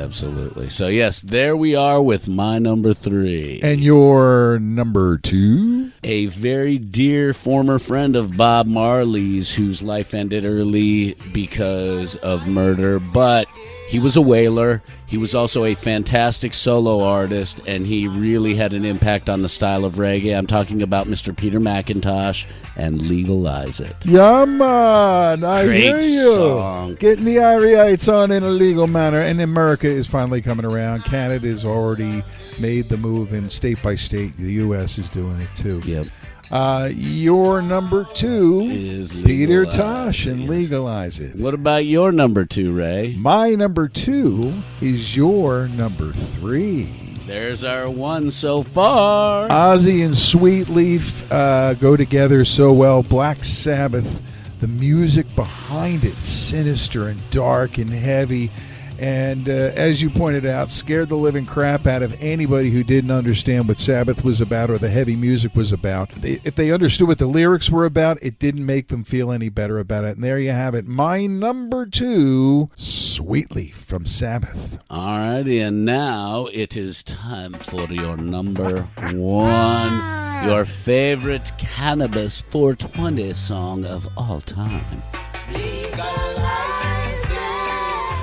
absolutely. 0.06 0.70
So, 0.70 0.88
yes, 0.88 1.20
there 1.22 1.58
we 1.58 1.76
are 1.76 2.02
with 2.02 2.28
my 2.28 2.60
number 2.60 2.94
three. 2.94 3.60
And 3.62 3.84
your 3.84 4.60
number 4.60 5.18
two? 5.18 5.92
a 6.06 6.28
very 6.28 6.78
dear 6.78 7.34
former 7.34 7.80
friend 7.80 8.16
of 8.16 8.38
Bob 8.38 8.68
Marley's 8.68 9.52
whose 9.52 9.82
life 9.82 10.14
ended 10.14 10.46
early 10.46 11.16
because 11.34 12.16
of 12.18 12.48
murder, 12.48 13.00
but 13.00 13.48
he 13.88 14.00
was 14.00 14.16
a 14.16 14.22
Wailer. 14.22 14.82
He 15.06 15.18
was 15.18 15.36
also 15.36 15.66
a 15.66 15.76
fantastic 15.76 16.54
solo 16.54 17.04
artist, 17.04 17.62
and 17.68 17.86
he 17.86 18.08
really 18.08 18.56
had 18.56 18.74
an 18.74 18.84
impact 18.84 19.30
on 19.30 19.42
the 19.44 19.50
style 19.50 19.86
of 19.86 19.96
reggae. 19.96 20.36
I'm 20.36 20.48
talking 20.48 20.82
about 20.82 21.08
Mr. 21.08 21.36
Peter 21.36 21.60
McIntosh 21.60 22.46
and 22.76 23.06
Legalize 23.06 23.80
It. 23.80 23.96
Yeah, 24.06 24.46
man. 24.46 25.44
I 25.44 25.66
Great 25.66 25.84
hear 25.84 26.00
you. 26.00 26.36
song. 26.36 26.96
Getting 26.96 27.26
the 27.26 27.40
Iriates 27.40 28.10
on 28.10 28.32
in 28.32 28.44
a 28.44 28.50
legal 28.50 28.88
manner. 28.88 29.22
And 29.22 29.40
America 29.40 29.88
is 29.88 30.08
finally 30.08 30.42
coming 30.42 30.66
around. 30.66 31.06
Canada's 31.06 31.64
already 31.64 32.24
made 32.60 32.90
the 32.90 32.98
move, 32.98 33.32
and 33.34 33.50
state 33.52 33.82
by 33.84 33.96
state, 33.96 34.36
the 34.38 34.54
U.S. 34.54 34.98
is 34.98 35.10
doing 35.10 35.40
it 35.40 35.50
too. 35.54 35.80
Yep. 35.86 36.08
Uh, 36.56 36.88
your 36.96 37.62
number 37.62 38.06
two 38.14 38.62
Is 38.62 39.12
Peter 39.12 39.66
Tosh 39.66 40.26
and. 40.26 40.48
Legalize 40.48 41.20
It. 41.20 41.36
What 41.36 41.54
about 41.54 41.86
your 41.86 42.14
number 42.14 42.46
two, 42.46 42.72
Ray? 42.72 43.14
My 43.18 43.56
number 43.56 43.90
two 43.90 44.54
is 44.80 45.18
your 45.18 45.68
number 45.68 46.14
three. 46.14 46.84
There's 47.26 47.66
our 47.66 47.90
one 47.90 48.32
so 48.32 48.64
far. 48.64 49.50
Ozzy 49.50 50.06
and 50.06 50.16
Sweet 50.16 50.70
Leaf 50.70 51.30
uh, 51.30 51.74
go 51.74 51.98
together 51.98 52.46
so 52.46 52.72
well. 52.72 53.04
Black 53.04 53.44
Sabbath, 53.44 54.22
the 54.62 54.70
music 54.70 55.28
behind 55.36 56.06
it, 56.06 56.14
sinister 56.14 57.10
and 57.10 57.20
dark 57.32 57.80
and 57.80 57.90
heavy. 57.90 58.50
And 59.00 59.50
uh, 59.50 59.72
as 59.76 60.02
you 60.02 60.10
pointed 60.10 60.46
out, 60.46 60.70
scared 60.70 61.10
the 61.10 61.18
living 61.18 61.46
crap 61.46 61.86
out 61.86 62.02
of 62.02 62.22
anybody 62.22 62.70
who 62.70 62.84
didn't 62.84 63.12
understand 63.12 63.68
what 63.68 63.80
Sabbath 63.80 64.24
was 64.24 64.42
about 64.42 64.70
or 64.70 64.78
the 64.78 64.90
heavy 64.90 65.16
music 65.16 65.56
was 65.56 65.72
about. 65.72 66.10
They, 66.12 66.40
if 66.44 66.56
they 66.56 66.72
understood 66.72 67.08
what 67.08 67.18
the 67.18 67.26
lyrics 67.26 67.70
were 67.70 67.86
about, 67.86 68.18
it 68.22 68.40
didn't 68.40 68.66
make 68.66 68.88
them 68.88 69.04
feel 69.04 69.32
any 69.32 69.50
better 69.50 69.80
about 69.80 70.06
it. 70.06 70.16
And 70.16 70.24
there 70.24 70.40
you 70.40 70.52
have 70.52 70.76
it. 70.76 70.88
My 70.88 71.26
number 71.26 71.86
two, 71.86 72.70
Sweet 72.76 73.52
Leaf 73.52 73.76
from 73.76 74.06
Sabbath. 74.06 74.80
All 74.90 75.18
righty, 75.18 75.60
and 75.60 75.86
now 75.86 76.48
it 76.54 76.78
is 76.78 77.04
time 77.04 77.54
for 77.54 77.88
your 77.92 78.18
number 78.18 78.82
one, 79.14 80.46
your 80.46 80.66
favorite 80.66 81.52
cannabis 81.58 82.42
420 82.42 83.34
song 83.34 83.86
of 83.86 84.08
all 84.18 84.42
time. 84.42 85.04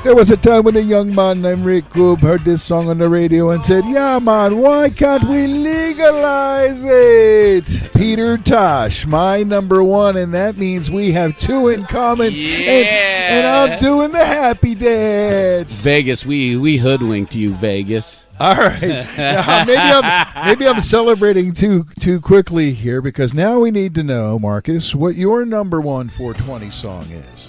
There 0.04 0.16
was 0.16 0.30
a 0.32 0.36
time 0.36 0.64
when 0.64 0.74
a 0.74 0.80
young 0.80 1.14
man 1.14 1.42
named 1.42 1.64
Rick 1.64 1.90
Goob 1.90 2.22
heard 2.22 2.40
this 2.40 2.60
song 2.60 2.88
on 2.88 2.98
the 2.98 3.08
radio 3.08 3.50
and 3.50 3.62
said, 3.62 3.84
Yeah, 3.86 4.18
man, 4.18 4.58
why 4.58 4.90
can't 4.90 5.22
we 5.28 5.46
legalize 5.46 6.82
it? 6.84 7.92
Peter 7.94 8.36
Tosh, 8.36 9.06
my 9.06 9.44
number 9.44 9.84
one, 9.84 10.16
and 10.16 10.34
that 10.34 10.56
means 10.56 10.90
we 10.90 11.12
have 11.12 11.38
two 11.38 11.68
in 11.68 11.84
common. 11.84 12.32
Yeah. 12.32 12.58
And, 12.58 12.88
and 12.88 13.46
I'm 13.46 13.78
doing 13.78 14.10
the 14.10 14.24
happy 14.24 14.74
dance. 14.74 15.84
Vegas, 15.84 16.26
we 16.26 16.56
we 16.56 16.78
hoodwinked 16.78 17.36
you, 17.36 17.54
Vegas. 17.54 18.26
All 18.40 18.56
right. 18.56 19.06
Now, 19.16 19.64
maybe 19.64 19.80
I'm 19.80 20.46
maybe 20.46 20.66
I'm 20.66 20.80
celebrating 20.80 21.52
too 21.52 21.86
too 22.00 22.20
quickly 22.20 22.72
here 22.72 23.00
because 23.00 23.32
now 23.32 23.60
we 23.60 23.70
need 23.70 23.94
to 23.94 24.02
know, 24.02 24.36
Marcus, 24.36 24.96
what 24.96 25.14
your 25.14 25.46
number 25.46 25.80
one 25.80 26.08
420 26.08 26.70
song 26.70 27.04
is. 27.04 27.48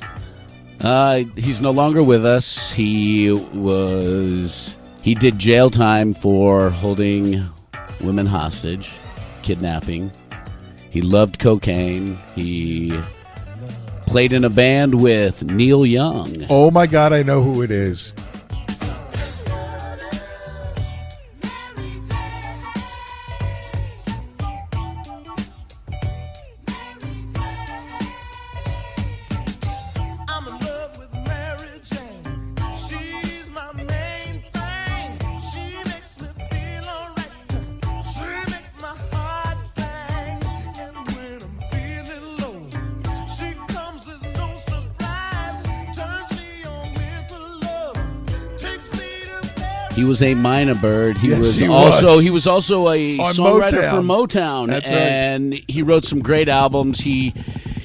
Uh, 0.83 1.23
he's 1.35 1.61
no 1.61 1.71
longer 1.71 2.03
with 2.03 2.25
us. 2.25 2.71
He 2.71 3.31
was 3.31 4.77
he 5.01 5.15
did 5.15 5.39
jail 5.39 5.69
time 5.69 6.13
for 6.13 6.69
holding 6.69 7.43
women 8.01 8.25
hostage, 8.25 8.91
kidnapping. 9.43 10.11
He 10.89 11.01
loved 11.01 11.39
cocaine. 11.39 12.19
He 12.35 12.97
played 14.01 14.33
in 14.33 14.43
a 14.43 14.49
band 14.49 15.01
with 15.01 15.43
Neil 15.43 15.85
Young. 15.85 16.45
Oh 16.49 16.69
my 16.69 16.85
God, 16.85 17.13
I 17.13 17.23
know 17.23 17.41
who 17.41 17.61
it 17.61 17.71
is. 17.71 18.13
He 49.95 50.03
was 50.03 50.21
a 50.23 50.33
Mynah 50.33 50.81
Bird. 50.81 51.17
He 51.19 51.29
Yes, 51.29 51.39
was 51.39 51.55
he 51.55 51.67
also 51.67 52.15
was. 52.15 52.23
he 52.23 52.29
was 52.31 52.47
also 52.47 52.89
a 52.89 53.19
On 53.19 53.33
songwriter 53.33 53.71
Motown. 53.71 53.91
for 53.91 54.01
Motown, 54.01 54.67
That's 54.67 54.89
right. 54.89 54.97
and 54.97 55.53
he 55.67 55.83
wrote 55.83 56.03
some 56.03 56.19
great 56.19 56.49
albums. 56.49 56.99
He 57.01 57.33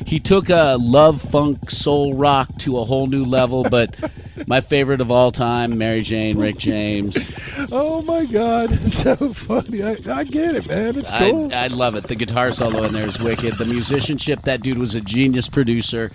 he 0.07 0.19
took 0.19 0.49
a 0.49 0.79
love 0.81 1.21
funk 1.21 1.71
soul 1.71 2.15
rock 2.15 2.49
to 2.61 2.79
a 2.79 2.85
whole 2.85 3.09
new 3.09 3.27
level. 3.27 3.63
But 3.63 3.95
my 4.47 4.63
favorite 4.63 5.03
of 5.03 5.11
all 5.11 5.31
time, 5.33 5.77
Mary 5.77 6.01
Jane, 6.01 6.39
Rick 6.39 6.57
James. 6.57 7.37
Oh 7.71 8.01
my 8.01 8.25
God, 8.25 8.73
it's 8.73 9.03
so 9.03 9.35
funny. 9.35 9.83
I, 9.83 9.99
I 10.11 10.25
get 10.25 10.57
it, 10.57 10.67
man. 10.67 10.97
It's 10.99 11.11
I, 11.11 11.31
cool. 11.31 11.53
I 11.53 11.67
love 11.67 11.95
it. 11.95 12.05
The 12.09 12.15
guitar 12.15 12.53
solo 12.53 12.85
in 12.85 12.95
there 12.95 13.07
is 13.07 13.21
wicked. 13.21 13.59
The 13.59 13.67
musicianship, 13.67 14.43
that 14.43 14.63
dude 14.63 14.79
was 14.79 14.95
a 14.95 15.03
genius 15.03 15.47
producer, 15.51 16.11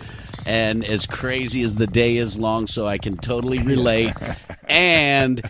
and 0.48 0.84
as 0.86 1.06
crazy 1.06 1.62
as 1.62 1.76
the 1.76 1.86
day 1.88 2.18
is 2.18 2.36
long, 2.36 2.66
so 2.66 2.88
I 2.88 2.98
can 2.98 3.16
totally 3.16 3.60
relate. 3.60 4.12
And 4.70 5.42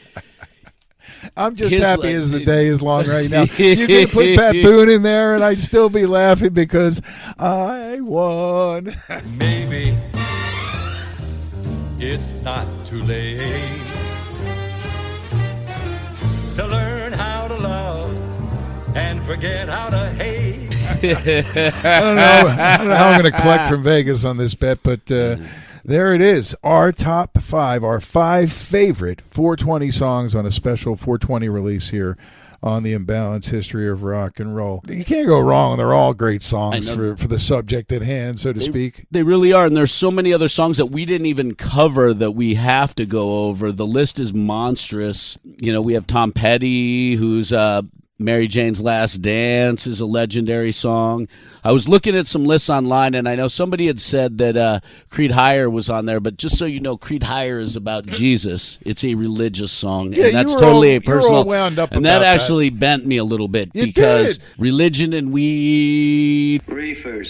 I'm 1.38 1.56
just 1.56 1.72
his 1.72 1.82
happy 1.82 2.14
le- 2.14 2.20
as 2.20 2.32
the 2.32 2.44
day 2.44 2.68
is 2.68 2.82
long 2.82 3.08
right 3.08 3.30
now. 3.30 3.44
you 3.58 3.88
could 3.88 4.10
put 4.10 4.36
Pat 4.38 4.54
Boone 4.54 4.90
in 4.90 5.04
there, 5.04 5.36
and 5.36 5.44
I'd 5.44 5.60
still 5.60 5.90
be 5.90 6.06
laughing 6.06 6.54
because 6.54 7.02
I 7.40 8.00
won. 8.02 8.96
Maybe 9.38 9.98
it's 12.00 12.36
not 12.44 12.66
too 12.86 13.02
late 13.04 13.40
to 16.56 16.68
learn 16.68 17.14
how 17.14 17.48
to 17.48 17.56
love 17.56 18.96
and 18.96 19.22
forget 19.24 19.68
how 19.70 19.90
to 19.90 20.10
hate. 20.12 20.70
I 21.04 22.00
don't 22.00 22.16
know. 22.16 22.56
I 22.58 22.78
don't 22.78 22.88
know 22.90 22.96
how 22.96 23.10
I'm 23.10 23.22
going 23.22 23.32
to 23.32 23.40
collect 23.40 23.70
from 23.70 23.84
Vegas 23.84 24.26
on 24.26 24.38
this 24.38 24.54
bet, 24.54 24.80
but 24.84 25.00
uh, 25.12 25.38
there 25.84 26.13
it 26.13 26.22
is. 26.22 26.56
Our 26.63 26.91
top 26.91 27.39
five, 27.39 27.84
our 27.84 28.00
five 28.00 28.52
favorite 28.52 29.22
420 29.22 29.91
songs 29.91 30.36
on 30.36 30.46
a 30.46 30.52
special 30.52 30.96
420 30.96 31.50
release 31.50 31.89
here 31.89 32.17
on 32.63 32.82
the 32.82 32.98
imbalanced 32.98 33.50
history 33.50 33.89
of 33.89 34.04
rock 34.04 34.39
and 34.39 34.56
roll. 34.56 34.82
You 34.88 35.04
can't 35.04 35.28
go 35.28 35.39
wrong. 35.39 35.78
They're 35.78 35.93
all 35.93 36.13
great 36.13 36.41
songs 36.41 36.89
for, 36.89 37.17
for 37.17 37.28
the 37.28 37.38
subject 37.38 37.91
at 37.91 38.02
hand, 38.02 38.39
so 38.39 38.54
to 38.54 38.62
speak. 38.62 39.06
They 39.12 39.22
really 39.22 39.52
are, 39.52 39.65
and 39.65 39.76
there's 39.76 39.91
so 39.91 40.10
many 40.10 40.32
other 40.32 40.48
songs 40.48 40.78
that 40.78 40.86
we 40.86 41.04
didn't 41.04 41.28
even 41.28 41.56
cover 41.56 42.13
that 42.13 42.32
we 42.32 42.56
have 42.56 42.96
to 42.96 43.06
go 43.06 43.43
over. 43.48 43.74
The 43.74 43.86
list 43.86 44.17
is 44.17 44.34
monstrous. 44.34 45.38
You 45.43 45.74
know, 45.74 45.82
we 45.82 45.93
have 45.93 46.08
Tom 46.08 46.32
Petty, 46.32 47.15
who's 47.15 47.52
uh, 47.52 47.82
Mary 48.24 48.48
Jane's 48.48 48.82
Last 48.82 49.22
Dance 49.22 49.86
is 49.86 50.00
a 50.00 50.06
legendary 50.06 50.72
song. 50.72 51.28
I 51.66 51.72
was 51.72 51.88
looking 51.88 52.16
at 52.16 52.28
some 52.28 52.44
lists 52.46 52.70
online, 52.70 53.14
and 53.16 53.28
I 53.28 53.36
know 53.36 53.48
somebody 53.48 53.88
had 53.88 54.00
said 54.00 54.38
that 54.40 54.58
uh, 54.58 54.80
Creed 55.10 55.32
Higher 55.32 55.70
was 55.70 55.90
on 55.90 56.06
there, 56.06 56.20
but 56.20 56.36
just 56.38 56.58
so 56.58 56.66
you 56.66 56.80
know, 56.82 56.98
Creed 56.98 57.24
Higher 57.24 57.60
is 57.60 57.76
about 57.78 58.06
Jesus. 58.06 58.78
It's 58.82 59.04
a 59.06 59.16
religious 59.16 59.72
song, 59.72 60.12
Yeah, 60.14 60.26
and 60.26 60.36
that's 60.36 60.54
totally 60.56 60.94
all- 60.96 60.98
a 60.98 61.02
you 61.06 61.10
were 61.10 61.16
all 61.16 61.22
personal. 61.22 61.46
wound 61.46 61.80
up 61.80 61.92
and 61.94 62.06
that 62.06 62.18
about 62.18 62.20
that. 62.26 62.36
actually 62.36 62.70
bent 62.70 63.06
me 63.06 63.16
a 63.18 63.24
little 63.24 63.48
bit 63.48 63.72
You 63.74 63.84
because 63.86 64.38
did. 64.38 64.48
religion 64.58 65.14
and 65.14 65.32
weed 65.32 66.62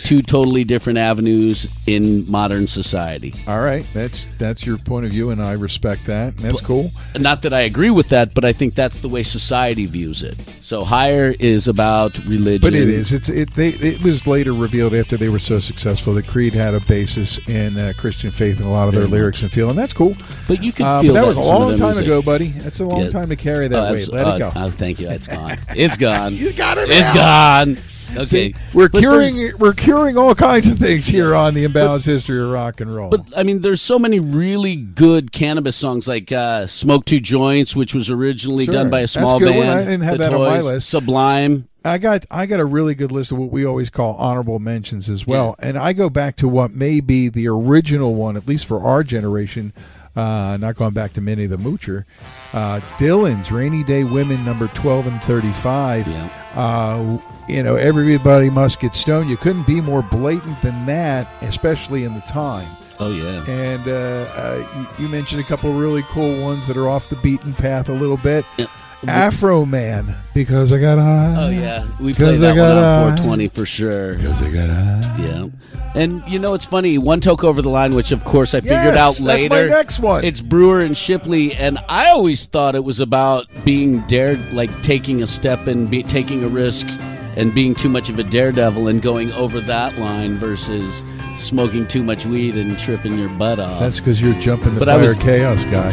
two 0.03 0.21
totally 0.21 0.63
different 0.63 0.97
avenues 0.99 1.71
in 1.87 2.29
modern 2.29 2.67
society. 2.67 3.33
All 3.47 3.61
right, 3.61 3.87
that's 3.93 4.25
that's 4.37 4.65
your 4.65 4.77
point 4.77 5.05
of 5.05 5.11
view, 5.11 5.29
and 5.29 5.43
I 5.43 5.53
respect 5.53 6.05
that. 6.07 6.35
That's 6.37 6.61
cool. 6.61 6.89
Not 7.19 7.43
that 7.43 7.53
I 7.53 7.61
agree 7.61 7.89
with 7.91 8.09
that, 8.09 8.33
but 8.33 8.43
I 8.45 8.51
think 8.53 8.73
that's 8.75 8.97
the 8.97 9.09
way 9.09 9.21
society 9.23 9.85
views 9.85 10.23
it. 10.23 10.37
So 10.73 10.83
higher 10.83 11.35
is 11.39 11.67
about 11.67 12.17
religion. 12.25 12.61
But 12.61 12.73
it 12.73 12.89
is. 12.89 13.11
It's 13.11 13.29
it. 13.29 13.53
They, 13.53 13.69
it 13.69 14.01
was 14.01 14.25
later 14.25 14.53
revealed 14.53 14.95
after 14.95 15.17
they 15.17 15.29
were 15.29 15.37
so 15.37 15.59
successful 15.59 16.15
that 16.15 16.25
Creed 16.25 16.55
had 16.55 16.73
a 16.73 16.79
basis 16.79 17.37
in 17.47 17.77
uh, 17.77 17.93
Christian 17.95 18.31
faith 18.31 18.59
in 18.59 18.65
a 18.65 18.71
lot 18.71 18.87
of 18.87 18.95
their 18.95 19.05
Very 19.05 19.21
lyrics 19.21 19.43
and 19.43 19.51
feel, 19.51 19.69
and 19.69 19.77
that's 19.77 19.93
cool. 19.93 20.15
But 20.47 20.63
you 20.63 20.71
can 20.71 20.87
Uh, 20.87 21.01
feel 21.03 21.13
that 21.13 21.21
that 21.21 21.27
was 21.27 21.37
a 21.37 21.41
in 21.41 21.45
some 21.45 21.55
of 21.61 21.61
long 21.69 21.77
time 21.77 21.87
music. 21.89 22.05
ago, 22.05 22.21
buddy. 22.23 22.47
That's 22.47 22.79
a 22.79 22.85
long 22.85 23.01
Yeah. 23.03 23.09
time 23.09 23.29
to 23.29 23.35
carry 23.35 23.67
that 23.67 23.89
Oh, 23.89 23.93
weight. 23.93 24.11
Let 24.11 24.25
oh, 24.25 24.35
it 24.35 24.39
go. 24.39 24.51
Oh, 24.55 24.69
thank 24.71 24.99
you. 24.99 25.09
It's 25.11 25.27
gone. 25.27 25.59
It's 25.75 25.95
gone. 25.95 26.35
You 26.35 26.51
got 26.53 26.79
it 26.79 26.89
It's 26.89 27.01
now. 27.01 27.13
gone. 27.13 27.77
Okay. 28.15 28.25
See, 28.25 28.55
we're 28.73 28.89
But 28.89 28.99
curing 28.99 29.57
we're 29.57 29.73
curing 29.73 30.17
all 30.17 30.35
kinds 30.35 30.67
of 30.67 30.77
things 30.77 31.07
here 31.07 31.33
on 31.33 31.53
the 31.53 31.65
imbalanced 31.65 32.05
history 32.05 32.41
of 32.41 32.49
rock 32.49 32.79
and 32.81 32.93
roll. 32.93 33.09
But 33.09 33.25
I 33.35 33.43
mean, 33.43 33.61
there's 33.61 33.81
so 33.81 33.97
many 33.97 34.19
really 34.19 34.75
good 34.75 35.31
cannabis 35.31 35.75
songs, 35.75 36.07
like 36.07 36.31
uh, 36.31 36.67
"Smoke 36.67 37.05
Two 37.05 37.19
Joints," 37.19 37.75
which 37.75 37.93
was 37.93 38.09
originally 38.09 38.65
Sure. 38.65 38.73
done 38.73 38.89
by 38.89 39.01
a 39.01 39.07
small 39.07 39.39
band. 39.39 39.57
one. 39.57 39.67
I 39.67 39.79
didn't 39.79 40.01
have 40.01 40.17
The 40.19 40.23
that 40.25 40.33
on 40.33 40.41
my 40.41 40.61
list. 40.61 40.89
Sublime. 40.89 41.67
I 41.85 41.97
got 41.97 42.25
I 42.31 42.45
got 42.45 42.59
a 42.59 42.65
really 42.65 42.95
good 42.95 43.11
list 43.11 43.31
of 43.31 43.39
what 43.39 43.49
we 43.51 43.65
always 43.65 43.89
call 43.89 44.13
honorable 44.15 44.59
mentions 44.59 45.09
as 45.09 45.27
well, 45.27 45.55
and 45.59 45.77
I 45.77 45.91
go 45.93 46.09
back 46.09 46.35
to 46.37 46.47
what 46.47 46.71
may 46.71 46.99
be 47.01 47.27
the 47.29 47.47
original 47.49 48.15
one, 48.15 48.37
at 48.37 48.47
least 48.47 48.65
for 48.67 48.79
our 48.81 49.03
generation. 49.03 49.73
Uh, 50.15 50.57
not 50.61 50.75
going 50.75 50.93
back 50.93 51.11
to 51.13 51.21
Minnie 51.21 51.47
the 51.47 51.57
Moocher. 51.57 52.05
Uh, 52.53 52.79
Dylan's 52.97 53.51
"Rainy 53.51 53.83
Day 53.83 54.03
Women" 54.03 54.45
number 54.45 54.67
twelve 54.67 55.07
and 55.07 55.21
thirty-five. 55.23 56.07
Yeah. 56.07 56.29
Uh, 56.55 57.19
you 57.47 57.63
know, 57.63 57.75
everybody 57.75 58.49
must 58.49 58.79
get 58.79 58.93
stoned. 58.93 59.27
You 59.27 59.37
couldn't 59.37 59.65
be 59.65 59.81
more 59.81 60.03
blatant 60.03 60.61
than 60.61 60.85
that, 60.85 61.27
especially 61.41 62.03
in 62.03 62.13
the 62.13 62.21
time. 62.21 62.67
Oh 62.99 63.11
yeah. 63.11 63.43
And 63.47 63.87
uh, 63.87 64.31
uh, 64.35 64.87
you, 64.97 65.05
you 65.05 65.11
mentioned 65.11 65.41
a 65.41 65.43
couple 65.43 65.69
of 65.71 65.77
really 65.77 66.03
cool 66.03 66.41
ones 66.41 66.67
that 66.67 66.77
are 66.77 66.87
off 66.87 67.09
the 67.09 67.15
beaten 67.17 67.53
path 67.53 67.89
a 67.89 67.93
little 67.93 68.17
bit. 68.17 68.45
Yeah. 68.57 68.67
Afroman, 69.07 70.15
because 70.33 70.71
I 70.73 70.79
got 70.79 70.97
high. 70.97 71.35
Oh 71.37 71.49
yeah, 71.49 71.87
we 71.99 72.13
played 72.13 72.35
I 72.35 72.53
that 72.53 72.57
one 72.57 72.71
on 72.71 72.77
a- 72.77 73.17
420 73.17 73.47
for 73.49 73.65
sure. 73.65 74.15
Because 74.15 74.41
I 74.41 74.49
got 74.49 74.69
high. 74.69 75.15
Yeah, 75.19 75.47
and 75.95 76.23
you 76.27 76.39
know 76.39 76.53
it's 76.53 76.65
funny. 76.65 76.97
One 76.97 77.19
Toke 77.19 77.43
over 77.43 77.61
the 77.61 77.69
line, 77.69 77.95
which 77.95 78.11
of 78.11 78.23
course 78.23 78.53
I 78.53 78.61
figured 78.61 78.77
Yes, 78.95 78.97
out 78.97 79.11
that's 79.15 79.21
later. 79.21 79.49
my 79.49 79.65
next 79.67 79.99
one. 79.99 80.23
It's 80.23 80.41
Brewer 80.41 80.79
and 80.79 80.95
Shipley, 80.97 81.53
and 81.55 81.77
I 81.89 82.09
always 82.09 82.45
thought 82.45 82.75
it 82.75 82.83
was 82.83 82.99
about 82.99 83.47
being 83.65 83.99
dared, 84.07 84.39
like 84.53 84.69
taking 84.81 85.21
a 85.23 85.27
step 85.27 85.67
and 85.67 85.89
be, 85.89 86.03
taking 86.03 86.43
a 86.43 86.47
risk, 86.47 86.87
and 87.35 87.53
being 87.53 87.73
too 87.75 87.89
much 87.89 88.09
of 88.09 88.19
a 88.19 88.23
daredevil 88.23 88.87
and 88.87 89.01
going 89.01 89.31
over 89.33 89.59
that 89.61 89.97
line 89.97 90.37
versus 90.37 91.01
smoking 91.39 91.85
too 91.87 92.03
much 92.03 92.25
weed 92.27 92.55
and 92.55 92.77
tripping 92.77 93.17
your 93.17 93.27
butt 93.29 93.59
off. 93.59 93.79
That's 93.81 93.99
because 93.99 94.21
you're 94.21 94.35
jumping 94.35 94.75
the 94.75 94.79
But 94.79 94.87
fire 94.87 95.01
was- 95.01 95.17
chaos 95.17 95.63
guy. 95.65 95.89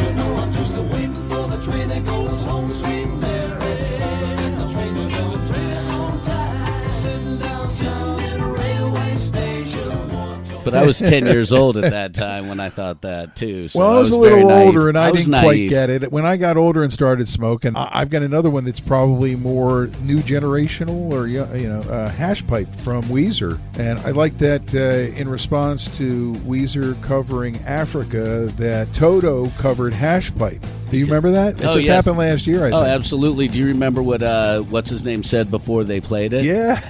But 10.71 10.83
I 10.83 10.87
was 10.87 10.99
10 10.99 11.27
years 11.27 11.53
old 11.53 11.77
at 11.77 11.91
that 11.91 12.15
time 12.15 12.49
when 12.49 12.61
I 12.61 12.71
thought 12.71 13.03
that 13.03 13.37
too. 13.37 13.69
So 13.69 13.81
well, 13.81 13.97
I 13.97 13.99
was, 13.99 14.13
a 14.13 14.19
very 14.19 14.35
little 14.35 14.49
naive. 14.49 14.67
older, 14.69 14.89
and 14.89 14.99
I, 14.99 15.11
was 15.11 15.25
didn't 15.27 15.43
quite 15.43 15.69
get 15.69 15.91
it. 15.91 16.11
When 16.13 16.25
I 16.27 16.37
got 16.37 16.57
older 16.57 16.83
and 16.83 16.93
started 16.93 17.29
smoking, 17.29 17.77
I- 17.77 18.01
I've 18.01 18.11
got 18.11 18.23
another 18.23 18.51
one 18.51 18.65
that's 18.65 18.81
probably 18.81 19.35
more 19.37 19.89
new 20.03 20.19
generational, 20.19 21.13
or 21.13 21.27
you 21.27 21.47
you 21.55 21.69
know, 21.69 21.81
uh, 21.81 22.09
hash 22.11 22.47
pipe 22.47 22.73
from 22.77 23.03
Weezer, 23.05 23.59
and 23.79 23.99
I 24.01 24.11
like 24.11 24.39
that 24.39 24.75
uh, 24.75 25.17
in 25.19 25.29
response 25.29 25.97
to 25.99 26.33
Weezer 26.47 27.01
covering 27.03 27.57
Africa, 27.67 28.51
that 28.59 28.93
Toto 28.95 29.49
covered 29.59 29.93
hash 29.93 30.35
pipe. 30.37 30.65
Do 30.91 30.97
you 30.99 31.05
remember 31.05 31.31
that? 31.33 31.61
It 31.61 31.67
Oh, 31.67 31.75
just 31.75 31.87
yes. 31.87 31.97
happened 32.05 32.19
last 32.19 32.47
year. 32.49 32.65
I 32.65 32.71
Oh, 32.71 32.83
think. 32.83 32.89
absolutely. 32.89 33.47
Do 33.47 33.59
you 33.59 33.67
remember 33.67 34.03
what 34.03 34.23
uh, 34.23 34.61
what's 34.63 34.91
his 34.91 35.05
name 35.05 35.23
said 35.23 35.51
before 35.51 35.85
they 35.85 36.01
played 36.01 36.33
it? 36.33 36.45
Yeah. 36.45 36.81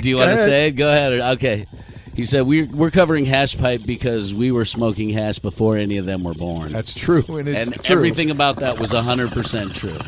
Do 0.00 0.08
you 0.08 0.16
want 0.18 0.30
to 0.30 0.38
say 0.44 0.68
it? 0.68 0.72
Go 0.72 0.88
ahead. 0.88 1.12
Okay. 1.36 1.66
He 2.14 2.24
said 2.24 2.42
we're 2.42 2.66
we're 2.66 2.90
covering 2.90 3.26
hash 3.26 3.58
pipe 3.58 3.82
because 3.84 4.32
we 4.32 4.52
were 4.52 4.64
smoking 4.64 5.10
hash 5.10 5.38
before 5.38 5.76
any 5.76 5.96
of 5.96 6.06
them 6.06 6.22
were 6.22 6.34
born. 6.34 6.72
That's 6.72 6.94
true, 6.94 7.24
and 7.28 7.48
it's 7.48 7.68
and 7.68 7.82
true. 7.82 7.96
everything 7.96 8.30
about 8.30 8.56
that 8.56 8.78
was 8.78 8.92
hundred 8.92 9.32
percent 9.32 9.74
true. 9.74 9.98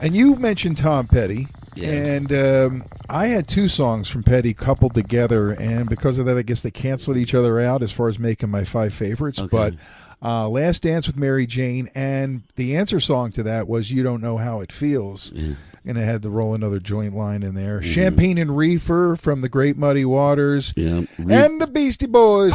And 0.00 0.14
you 0.14 0.36
mentioned 0.36 0.78
Tom 0.78 1.06
Petty. 1.06 1.48
Yeah. 1.76 1.88
And 1.88 2.32
um, 2.32 2.84
I 3.08 3.26
had 3.26 3.48
two 3.48 3.66
songs 3.66 4.08
from 4.08 4.22
Petty 4.22 4.54
coupled 4.54 4.94
together, 4.94 5.52
and 5.52 5.88
because 5.88 6.18
of 6.18 6.26
that, 6.26 6.36
I 6.38 6.42
guess 6.42 6.60
they 6.60 6.70
canceled 6.70 7.16
each 7.16 7.34
other 7.34 7.58
out 7.60 7.82
as 7.82 7.90
far 7.90 8.08
as 8.08 8.16
making 8.18 8.50
my 8.50 8.62
five 8.62 8.94
favorites. 8.94 9.40
Okay. 9.40 9.48
But 9.50 9.74
uh, 10.22 10.48
"Last 10.48 10.82
Dance 10.82 11.06
with 11.06 11.16
Mary 11.16 11.46
Jane" 11.46 11.90
and 11.94 12.42
the 12.56 12.76
answer 12.76 13.00
song 13.00 13.32
to 13.32 13.42
that 13.44 13.66
was 13.66 13.90
"You 13.90 14.02
Don't 14.02 14.20
Know 14.20 14.36
How 14.36 14.60
It 14.60 14.70
Feels," 14.70 15.32
and 15.84 15.98
it 15.98 16.04
had 16.04 16.22
to 16.22 16.30
"Roll 16.30 16.54
Another 16.54 16.78
Joint" 16.80 17.14
line 17.14 17.42
in 17.42 17.54
there. 17.54 17.82
"Champagne 17.82 18.38
and 18.38 18.56
Reefer" 18.56 19.16
from 19.16 19.40
the 19.40 19.48
Great 19.48 19.76
Muddy 19.76 20.04
Waters, 20.04 20.72
Yeah. 20.76 21.02
Re- 21.18 21.34
and 21.34 21.60
the 21.60 21.66
Beastie 21.66 22.06
Boys. 22.06 22.52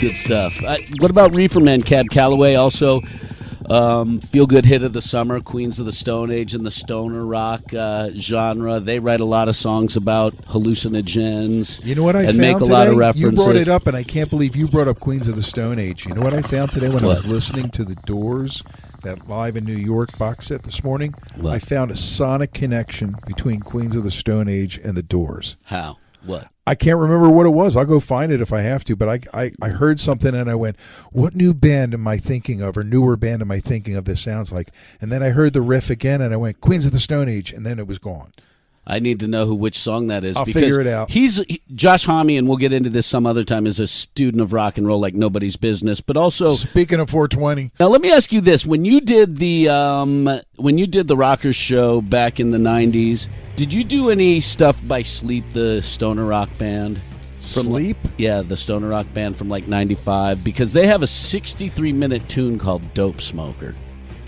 good 0.00 0.16
stuff. 0.16 0.54
Uh, 0.64 0.78
what 1.00 1.10
about 1.10 1.34
Reefer 1.34 1.60
Man? 1.60 1.82
Cab 1.82 2.06
Calloway 2.10 2.54
also. 2.54 3.02
Um, 3.70 4.18
feel 4.20 4.46
good 4.46 4.64
hit 4.64 4.82
of 4.82 4.92
the 4.92 5.00
summer, 5.00 5.38
Queens 5.38 5.78
of 5.78 5.86
the 5.86 5.92
Stone 5.92 6.32
Age 6.32 6.54
and 6.54 6.66
the 6.66 6.72
stoner 6.72 7.24
rock 7.24 7.72
uh, 7.72 8.10
genre. 8.16 8.80
They 8.80 8.98
write 8.98 9.20
a 9.20 9.24
lot 9.24 9.48
of 9.48 9.54
songs 9.54 9.96
about 9.96 10.36
hallucinogens. 10.48 11.84
You 11.84 11.94
know 11.94 12.02
what 12.02 12.16
I 12.16 12.22
and 12.22 12.30
found 12.30 12.38
make 12.40 12.56
a 12.56 12.60
today? 12.60 12.72
lot 12.72 12.88
of 12.88 12.96
references. 12.96 13.22
You 13.22 13.44
brought 13.44 13.56
it 13.56 13.68
up, 13.68 13.86
and 13.86 13.96
I 13.96 14.02
can't 14.02 14.28
believe 14.28 14.56
you 14.56 14.66
brought 14.66 14.88
up 14.88 14.98
Queens 14.98 15.28
of 15.28 15.36
the 15.36 15.42
Stone 15.42 15.78
Age. 15.78 16.04
You 16.04 16.14
know 16.14 16.22
what 16.22 16.34
I 16.34 16.42
found 16.42 16.72
today 16.72 16.88
when 16.88 17.04
I 17.04 17.08
was 17.08 17.26
listening 17.26 17.70
to 17.70 17.84
the 17.84 17.94
Doors, 18.06 18.64
that 19.04 19.28
live 19.28 19.56
in 19.56 19.64
New 19.64 19.76
York 19.76 20.18
box 20.18 20.48
set 20.48 20.64
this 20.64 20.82
morning? 20.82 21.14
What? 21.36 21.52
I 21.52 21.58
found 21.60 21.92
a 21.92 21.96
sonic 21.96 22.52
connection 22.52 23.14
between 23.26 23.60
Queens 23.60 23.94
of 23.94 24.02
the 24.02 24.10
Stone 24.10 24.48
Age 24.48 24.78
and 24.78 24.96
the 24.96 25.02
Doors. 25.02 25.56
How? 25.64 25.98
What? 26.24 26.48
I 26.70 26.76
can't 26.76 27.00
remember 27.00 27.28
what 27.28 27.46
it 27.46 27.50
was. 27.50 27.76
I'll 27.76 27.84
go 27.84 27.98
find 27.98 28.30
it 28.30 28.40
if 28.40 28.52
I 28.52 28.60
have 28.60 28.84
to. 28.84 28.94
But 28.94 29.08
I, 29.34 29.42
I, 29.42 29.50
I 29.60 29.68
heard 29.70 29.98
something 29.98 30.36
and 30.36 30.48
I 30.48 30.54
went, 30.54 30.76
"What 31.10 31.34
new 31.34 31.52
band 31.52 31.94
am 31.94 32.06
I 32.06 32.16
thinking 32.16 32.62
of, 32.62 32.78
or 32.78 32.84
newer 32.84 33.16
band 33.16 33.42
am 33.42 33.50
I 33.50 33.58
thinking 33.58 33.96
of? 33.96 34.04
This 34.04 34.20
sounds 34.20 34.52
like." 34.52 34.70
And 35.00 35.10
then 35.10 35.20
I 35.20 35.30
heard 35.30 35.52
the 35.52 35.62
riff 35.62 35.90
again, 35.90 36.20
and 36.20 36.32
I 36.32 36.36
went, 36.36 36.60
"Queens 36.60 36.86
of 36.86 36.92
the 36.92 37.00
Stone 37.00 37.28
Age," 37.28 37.52
and 37.52 37.66
then 37.66 37.80
it 37.80 37.88
was 37.88 37.98
gone. 37.98 38.32
I 38.90 38.98
need 38.98 39.20
to 39.20 39.28
know 39.28 39.46
who 39.46 39.54
which 39.54 39.78
song 39.78 40.08
that 40.08 40.24
is. 40.24 40.36
I'll 40.36 40.44
because 40.44 40.62
figure 40.62 40.80
it 40.80 40.88
out. 40.88 41.12
He's 41.12 41.36
he- 41.36 41.62
Josh 41.72 42.04
Homme, 42.04 42.30
and 42.30 42.48
we'll 42.48 42.56
get 42.56 42.72
into 42.72 42.90
this 42.90 43.06
some 43.06 43.24
other 43.24 43.44
time. 43.44 43.66
Is 43.68 43.78
a 43.78 43.86
student 43.86 44.42
of 44.42 44.52
rock 44.52 44.78
and 44.78 44.86
roll 44.86 44.98
like 44.98 45.14
nobody's 45.14 45.54
business, 45.54 46.00
but 46.00 46.16
also 46.16 46.54
Speaking 46.56 46.98
of 46.98 47.08
420, 47.08 47.70
Now 47.78 47.86
let 47.86 48.00
me 48.00 48.10
ask 48.10 48.32
you 48.32 48.40
this: 48.40 48.66
When 48.66 48.84
you 48.84 49.00
did 49.00 49.36
the 49.36 49.68
um, 49.68 50.28
when 50.56 50.76
you 50.76 50.88
did 50.88 51.06
the 51.06 51.16
Rockers 51.16 51.54
show 51.54 52.00
back 52.00 52.40
in 52.40 52.50
the 52.50 52.58
'90s, 52.58 53.28
did 53.54 53.72
you 53.72 53.84
do 53.84 54.10
any 54.10 54.40
stuff 54.40 54.76
by 54.88 55.02
Sleep, 55.02 55.44
the 55.52 55.80
stoner 55.82 56.24
rock 56.24 56.50
band? 56.58 57.00
From 57.36 57.62
Sleep? 57.62 57.96
yeah, 58.18 58.42
the 58.42 58.56
stoner 58.56 58.88
rock 58.88 59.06
band 59.14 59.36
from 59.36 59.48
like 59.48 59.68
'95, 59.68 60.42
because 60.42 60.72
they 60.72 60.88
have 60.88 61.02
a 61.02 61.06
63 61.06 61.92
minute 61.92 62.28
tune 62.28 62.58
called 62.58 62.82
"Dope 62.92 63.20
Smoker." 63.20 63.76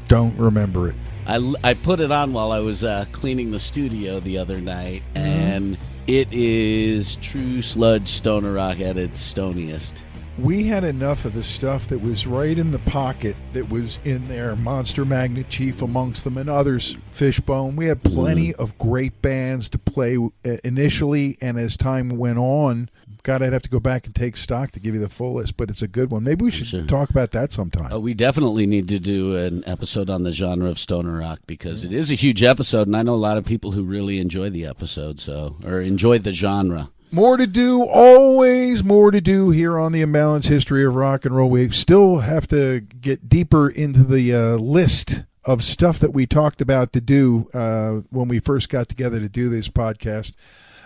don't 0.09 0.37
remember 0.37 0.89
it. 0.91 0.95
I, 1.27 1.55
I 1.63 1.75
put 1.75 2.01
it 2.01 2.11
on 2.11 2.33
while 2.33 2.53
I 2.53 2.59
was 2.59 2.83
uh, 2.85 3.05
cleaning 3.13 3.51
the 3.51 3.61
studio 3.61 4.21
the 4.21 4.39
other 4.39 4.61
night, 4.61 5.03
and 5.15 5.79
it 6.07 6.29
is 6.33 7.17
true 7.17 7.63
sludge 7.63 8.09
stoner 8.09 8.53
rock 8.55 8.81
at 8.81 8.97
its 8.97 9.21
stoniest. 9.21 10.03
we 10.39 10.65
had 10.65 10.83
enough 10.83 11.25
of 11.25 11.35
the 11.35 11.45
stuff 11.45 11.89
that 11.89 11.99
was 12.01 12.27
right 12.27 12.59
in 12.59 12.71
the 12.71 12.79
pocket 12.81 13.37
that 13.53 13.69
was 13.69 14.01
in 14.05 14.27
there 14.29 14.57
monster 14.57 15.05
magnet 15.05 15.49
chief 15.51 15.83
amongst 15.83 16.25
them 16.25 16.39
and 16.39 16.49
others 16.49 16.97
fishbone. 17.11 17.77
We 17.77 17.87
had 17.87 18.03
plenty 18.03 18.55
of 18.55 18.77
great 18.79 19.21
bands 19.21 19.69
to 19.71 19.79
play 19.79 20.17
uh, 20.17 20.57
initially 20.65 21.37
and 21.41 21.59
as 21.59 21.77
time 21.77 22.09
went 22.11 22.39
on 22.39 22.89
god 23.23 23.43
i'd 23.43 23.53
have 23.53 23.63
to 23.63 23.69
go 23.69 23.81
back 23.81 24.07
and 24.07 24.15
take 24.15 24.37
stock 24.37 24.71
to 24.71 24.81
give 24.81 24.95
you 24.95 25.01
the 25.01 25.09
full 25.09 25.35
list 25.35 25.57
but 25.57 25.71
it's 25.71 25.83
a 25.83 25.89
good 25.89 26.11
one 26.11 26.23
maybe 26.25 26.45
we 26.45 26.51
should 26.51 26.67
Sure. 26.67 26.83
talk 26.85 27.11
about 27.11 27.31
that 27.33 27.53
sometime 27.53 27.89
Oh, 27.93 28.01
we 28.01 28.15
definitely 28.15 28.67
need 28.67 28.89
to 28.89 28.99
do 28.99 29.37
an 29.37 29.63
episode 29.67 30.09
on 30.11 30.23
the 30.23 30.33
genre 30.33 30.69
of 30.69 30.79
stoner 30.79 31.19
rock 31.19 31.41
because 31.47 31.85
it 31.85 31.93
is 31.93 32.11
a 32.11 32.15
huge 32.15 32.43
episode, 32.43 32.87
and 32.87 32.97
I 32.97 33.03
know 33.03 33.15
a 33.15 33.17
lot 33.17 33.37
of 33.39 33.45
people 33.45 33.73
who 33.73 33.83
really 33.85 34.19
enjoy 34.19 34.51
the 34.51 34.65
episode, 34.67 35.21
so 35.21 35.57
or 35.65 35.81
enjoy 35.81 36.19
the 36.19 36.33
genre. 36.33 36.91
More 37.11 37.37
to 37.37 37.47
do, 37.47 37.83
always 37.85 38.83
more 38.83 39.11
to 39.11 39.21
do 39.21 39.51
here 39.51 39.79
on 39.79 39.93
the 39.93 40.03
Imbalanced 40.03 40.47
History 40.49 40.85
of 40.85 40.95
Rock 40.95 41.25
and 41.27 41.37
Roll. 41.37 41.51
We 41.51 41.71
still 41.71 42.19
have 42.19 42.47
to 42.49 42.81
get 42.81 43.29
deeper 43.29 43.69
into 43.69 44.03
the 44.05 44.35
uh, 44.35 44.57
list 44.57 45.25
of 45.45 45.63
stuff 45.63 45.99
that 45.99 46.15
we 46.15 46.25
talked 46.25 46.63
about 46.63 46.93
to 46.95 47.01
do 47.03 47.49
uh, 47.53 48.01
when 48.11 48.29
we 48.29 48.39
first 48.39 48.69
got 48.71 48.89
together 48.89 49.21
to 49.21 49.29
do 49.29 49.49
this 49.51 49.69
podcast. 49.69 50.33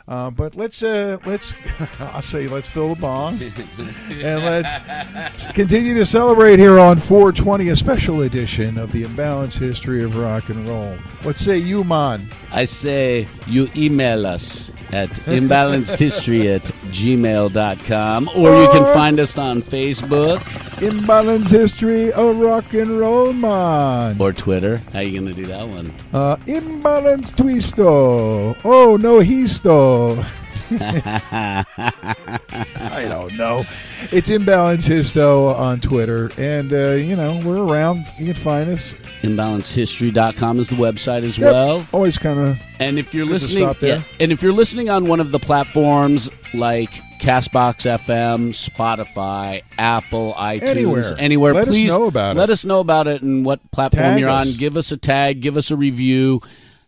Uh, 0.08 0.30
but 0.30 0.54
let's 0.54 0.84
uh, 0.84 1.18
let's 1.26 1.54
I'll 2.00 2.22
say 2.22 2.46
let's 2.46 2.68
fill 2.68 2.94
the 2.94 3.00
bong 3.00 3.40
and 4.10 4.44
let's 4.44 5.48
continue 5.48 5.94
to 5.94 6.06
celebrate 6.06 6.60
here 6.60 6.78
on 6.78 6.98
420, 6.98 7.68
a 7.70 7.76
special 7.76 8.22
edition 8.22 8.78
of 8.78 8.92
the 8.92 9.02
Imbalanced 9.02 9.58
History 9.58 10.04
of 10.04 10.14
Rock 10.14 10.48
and 10.48 10.68
Roll. 10.68 10.94
What 11.22 11.40
say 11.40 11.58
you, 11.58 11.82
man? 11.82 12.28
I 12.52 12.66
say 12.66 13.26
you 13.48 13.68
email 13.74 14.26
us 14.26 14.70
at 14.92 15.08
imbalancedhistory 15.26 16.54
at 16.54 16.62
gmail.com 16.92 18.28
or 18.36 18.62
you 18.62 18.68
can 18.70 18.84
find 18.94 19.18
us 19.20 19.36
on 19.38 19.62
Facebook 19.62 20.40
Imbalanced 20.76 21.50
History 21.50 22.12
of 22.12 22.36
Rock 22.36 22.74
and 22.74 23.00
Roll, 23.00 23.32
man. 23.32 24.20
or 24.20 24.34
Twitter. 24.34 24.76
How 24.92 25.00
you 25.00 25.18
going 25.18 25.34
to 25.34 25.42
do 25.42 25.46
that 25.46 25.66
one? 25.66 25.90
Uh, 26.12 26.36
imbalance 26.46 27.32
twisto. 27.32 28.54
Oh 28.62 28.96
no, 28.96 29.20
histo. 29.20 30.22
I 31.80 33.06
don't 33.08 33.36
know. 33.36 33.64
It's 34.12 34.30
imbalance 34.30 34.86
histo 34.88 35.54
on 35.58 35.80
Twitter, 35.80 36.30
and 36.38 36.72
uh, 36.72 36.90
you 36.92 37.16
know 37.16 37.40
we're 37.44 37.64
around. 37.64 38.04
You 38.18 38.26
can 38.26 38.34
find 38.34 38.70
us. 38.70 38.94
Imbalancedhistory.com 39.22 40.60
is 40.60 40.68
the 40.68 40.76
website 40.76 41.24
as 41.24 41.38
Yep. 41.38 41.52
well. 41.52 41.86
Always 41.92 42.18
kind 42.18 42.38
of 42.38 42.58
And 42.78 42.98
if 42.98 43.12
you're 43.14 43.26
listening, 43.26 43.64
stop 43.64 43.78
there. 43.80 43.98
yeah, 43.98 44.02
and 44.20 44.30
if 44.32 44.42
you're 44.42 44.52
listening 44.52 44.88
on 44.90 45.06
one 45.06 45.20
of 45.20 45.30
the 45.32 45.38
platforms 45.38 46.28
like 46.54 46.90
Castbox 47.20 47.86
FM, 47.86 48.50
Spotify, 48.52 49.62
Apple, 49.78 50.34
iTunes, 50.38 50.62
Anywhere. 50.62 51.14
anywhere, 51.18 51.54
Let 51.54 51.68
us 51.68 51.74
please 51.74 51.88
know 51.88 52.04
about 52.06 52.36
it. 52.36 52.38
let 52.38 52.50
it. 52.50 52.52
us 52.52 52.64
know 52.64 52.80
about 52.80 53.06
it 53.06 53.22
and 53.22 53.44
what 53.44 53.68
platform 53.72 54.02
Tag 54.02 54.20
you're 54.20 54.28
us. 54.28 54.48
on. 54.52 54.56
Give 54.58 54.76
us 54.76 54.92
a 54.92 54.96
tag, 54.96 55.40
give 55.40 55.56
us 55.56 55.70
a 55.70 55.76
review, 55.76 56.42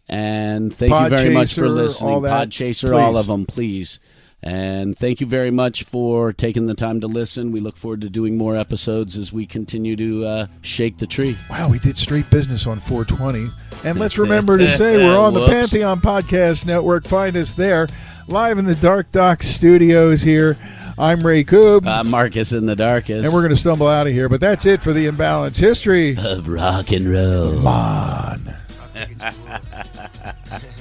and 0.09 0.75
thank 0.75 0.93
you 0.93 1.09
very 1.17 1.31
much 1.31 1.55
for 1.55 1.69
listening. 1.69 2.11
all 2.11 2.21
that, 2.23 2.49
Podchaser, 2.49 2.97
all 2.99 3.13
please. 3.13 3.21
of 3.21 3.27
them, 3.27 3.47
please. 3.47 4.01
And 4.41 4.97
thank 4.97 5.21
you 5.21 5.27
very 5.27 5.51
much 5.51 5.83
for 5.83 6.33
taking 6.33 6.67
the 6.69 6.75
time 6.75 7.01
to 7.01 7.09
listen. 7.09 7.51
We 7.51 7.59
look 7.59 7.77
forward 7.77 8.03
to 8.03 8.09
doing 8.09 8.37
more 8.37 8.55
episodes 8.57 9.19
as 9.19 9.33
we 9.33 9.47
continue 9.47 9.97
to 9.97 10.25
uh, 10.25 10.47
shake 10.63 10.99
the 10.99 11.09
tree. 11.09 11.37
wow. 11.51 11.69
We 11.69 11.81
did 11.81 11.99
straight 11.99 12.31
business 12.31 12.65
on 12.65 12.79
420, 12.79 13.49
and 13.85 13.99
let's 13.99 14.17
remember 14.17 14.57
to 14.57 14.69
say 14.77 14.97
we're 14.99 15.19
on 15.19 15.35
the 15.35 15.45
Pantheon 15.49 16.01
Podcast 16.01 16.67
Network. 16.67 17.05
Find 17.05 17.37
us 17.37 17.55
there, 17.55 17.89
live 18.29 18.59
in 18.59 18.65
the 18.65 18.77
Dark 18.77 19.11
Docs 19.11 19.49
Studios. 19.49 20.23
Here, 20.23 20.57
I'm 20.97 21.19
Ray 21.27 21.43
Koob, 21.43 21.85
Uh, 21.85 22.05
Marcus 22.05 22.53
in 22.53 22.67
the 22.67 22.77
darkest. 22.77 23.25
and 23.25 23.35
we're 23.35 23.43
going 23.43 23.51
to 23.51 23.57
stumble 23.61 23.89
out 23.89 24.07
of 24.07 24.13
here. 24.13 24.29
But 24.29 24.41
that's 24.41 24.67
it 24.67 24.83
for 24.83 24.93
the 24.93 25.07
Imbalance 25.07 25.57
History. 25.59 26.17
of 26.17 26.47
rock 26.47 26.93
and 26.93 27.11
roll. 27.11 27.67
on. 27.67 28.55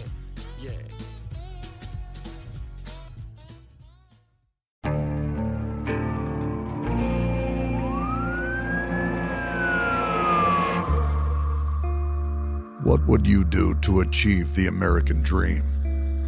What 12.87 13.05
would 13.05 13.27
you 13.27 13.43
do 13.43 13.75
to 13.81 13.99
achieve 13.99 14.55
the 14.55 14.67
American 14.67 15.21
dream? 15.21 15.61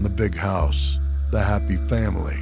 The 0.02 0.10
big 0.10 0.36
house, 0.36 1.00
the 1.32 1.42
happy 1.42 1.78
family, 1.88 2.36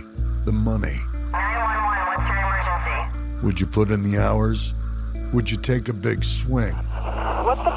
the 0.43 0.51
money. 0.51 0.97
911, 1.31 2.07
what's 2.07 2.27
your 2.27 2.37
emergency? 2.39 3.45
Would 3.45 3.59
you 3.59 3.67
put 3.67 3.91
in 3.91 4.01
the 4.01 4.17
hours? 4.17 4.73
Would 5.33 5.51
you 5.51 5.57
take 5.57 5.87
a 5.87 5.93
big 5.93 6.23
swing? 6.23 6.73
What's 6.73 7.63
the 7.63 7.76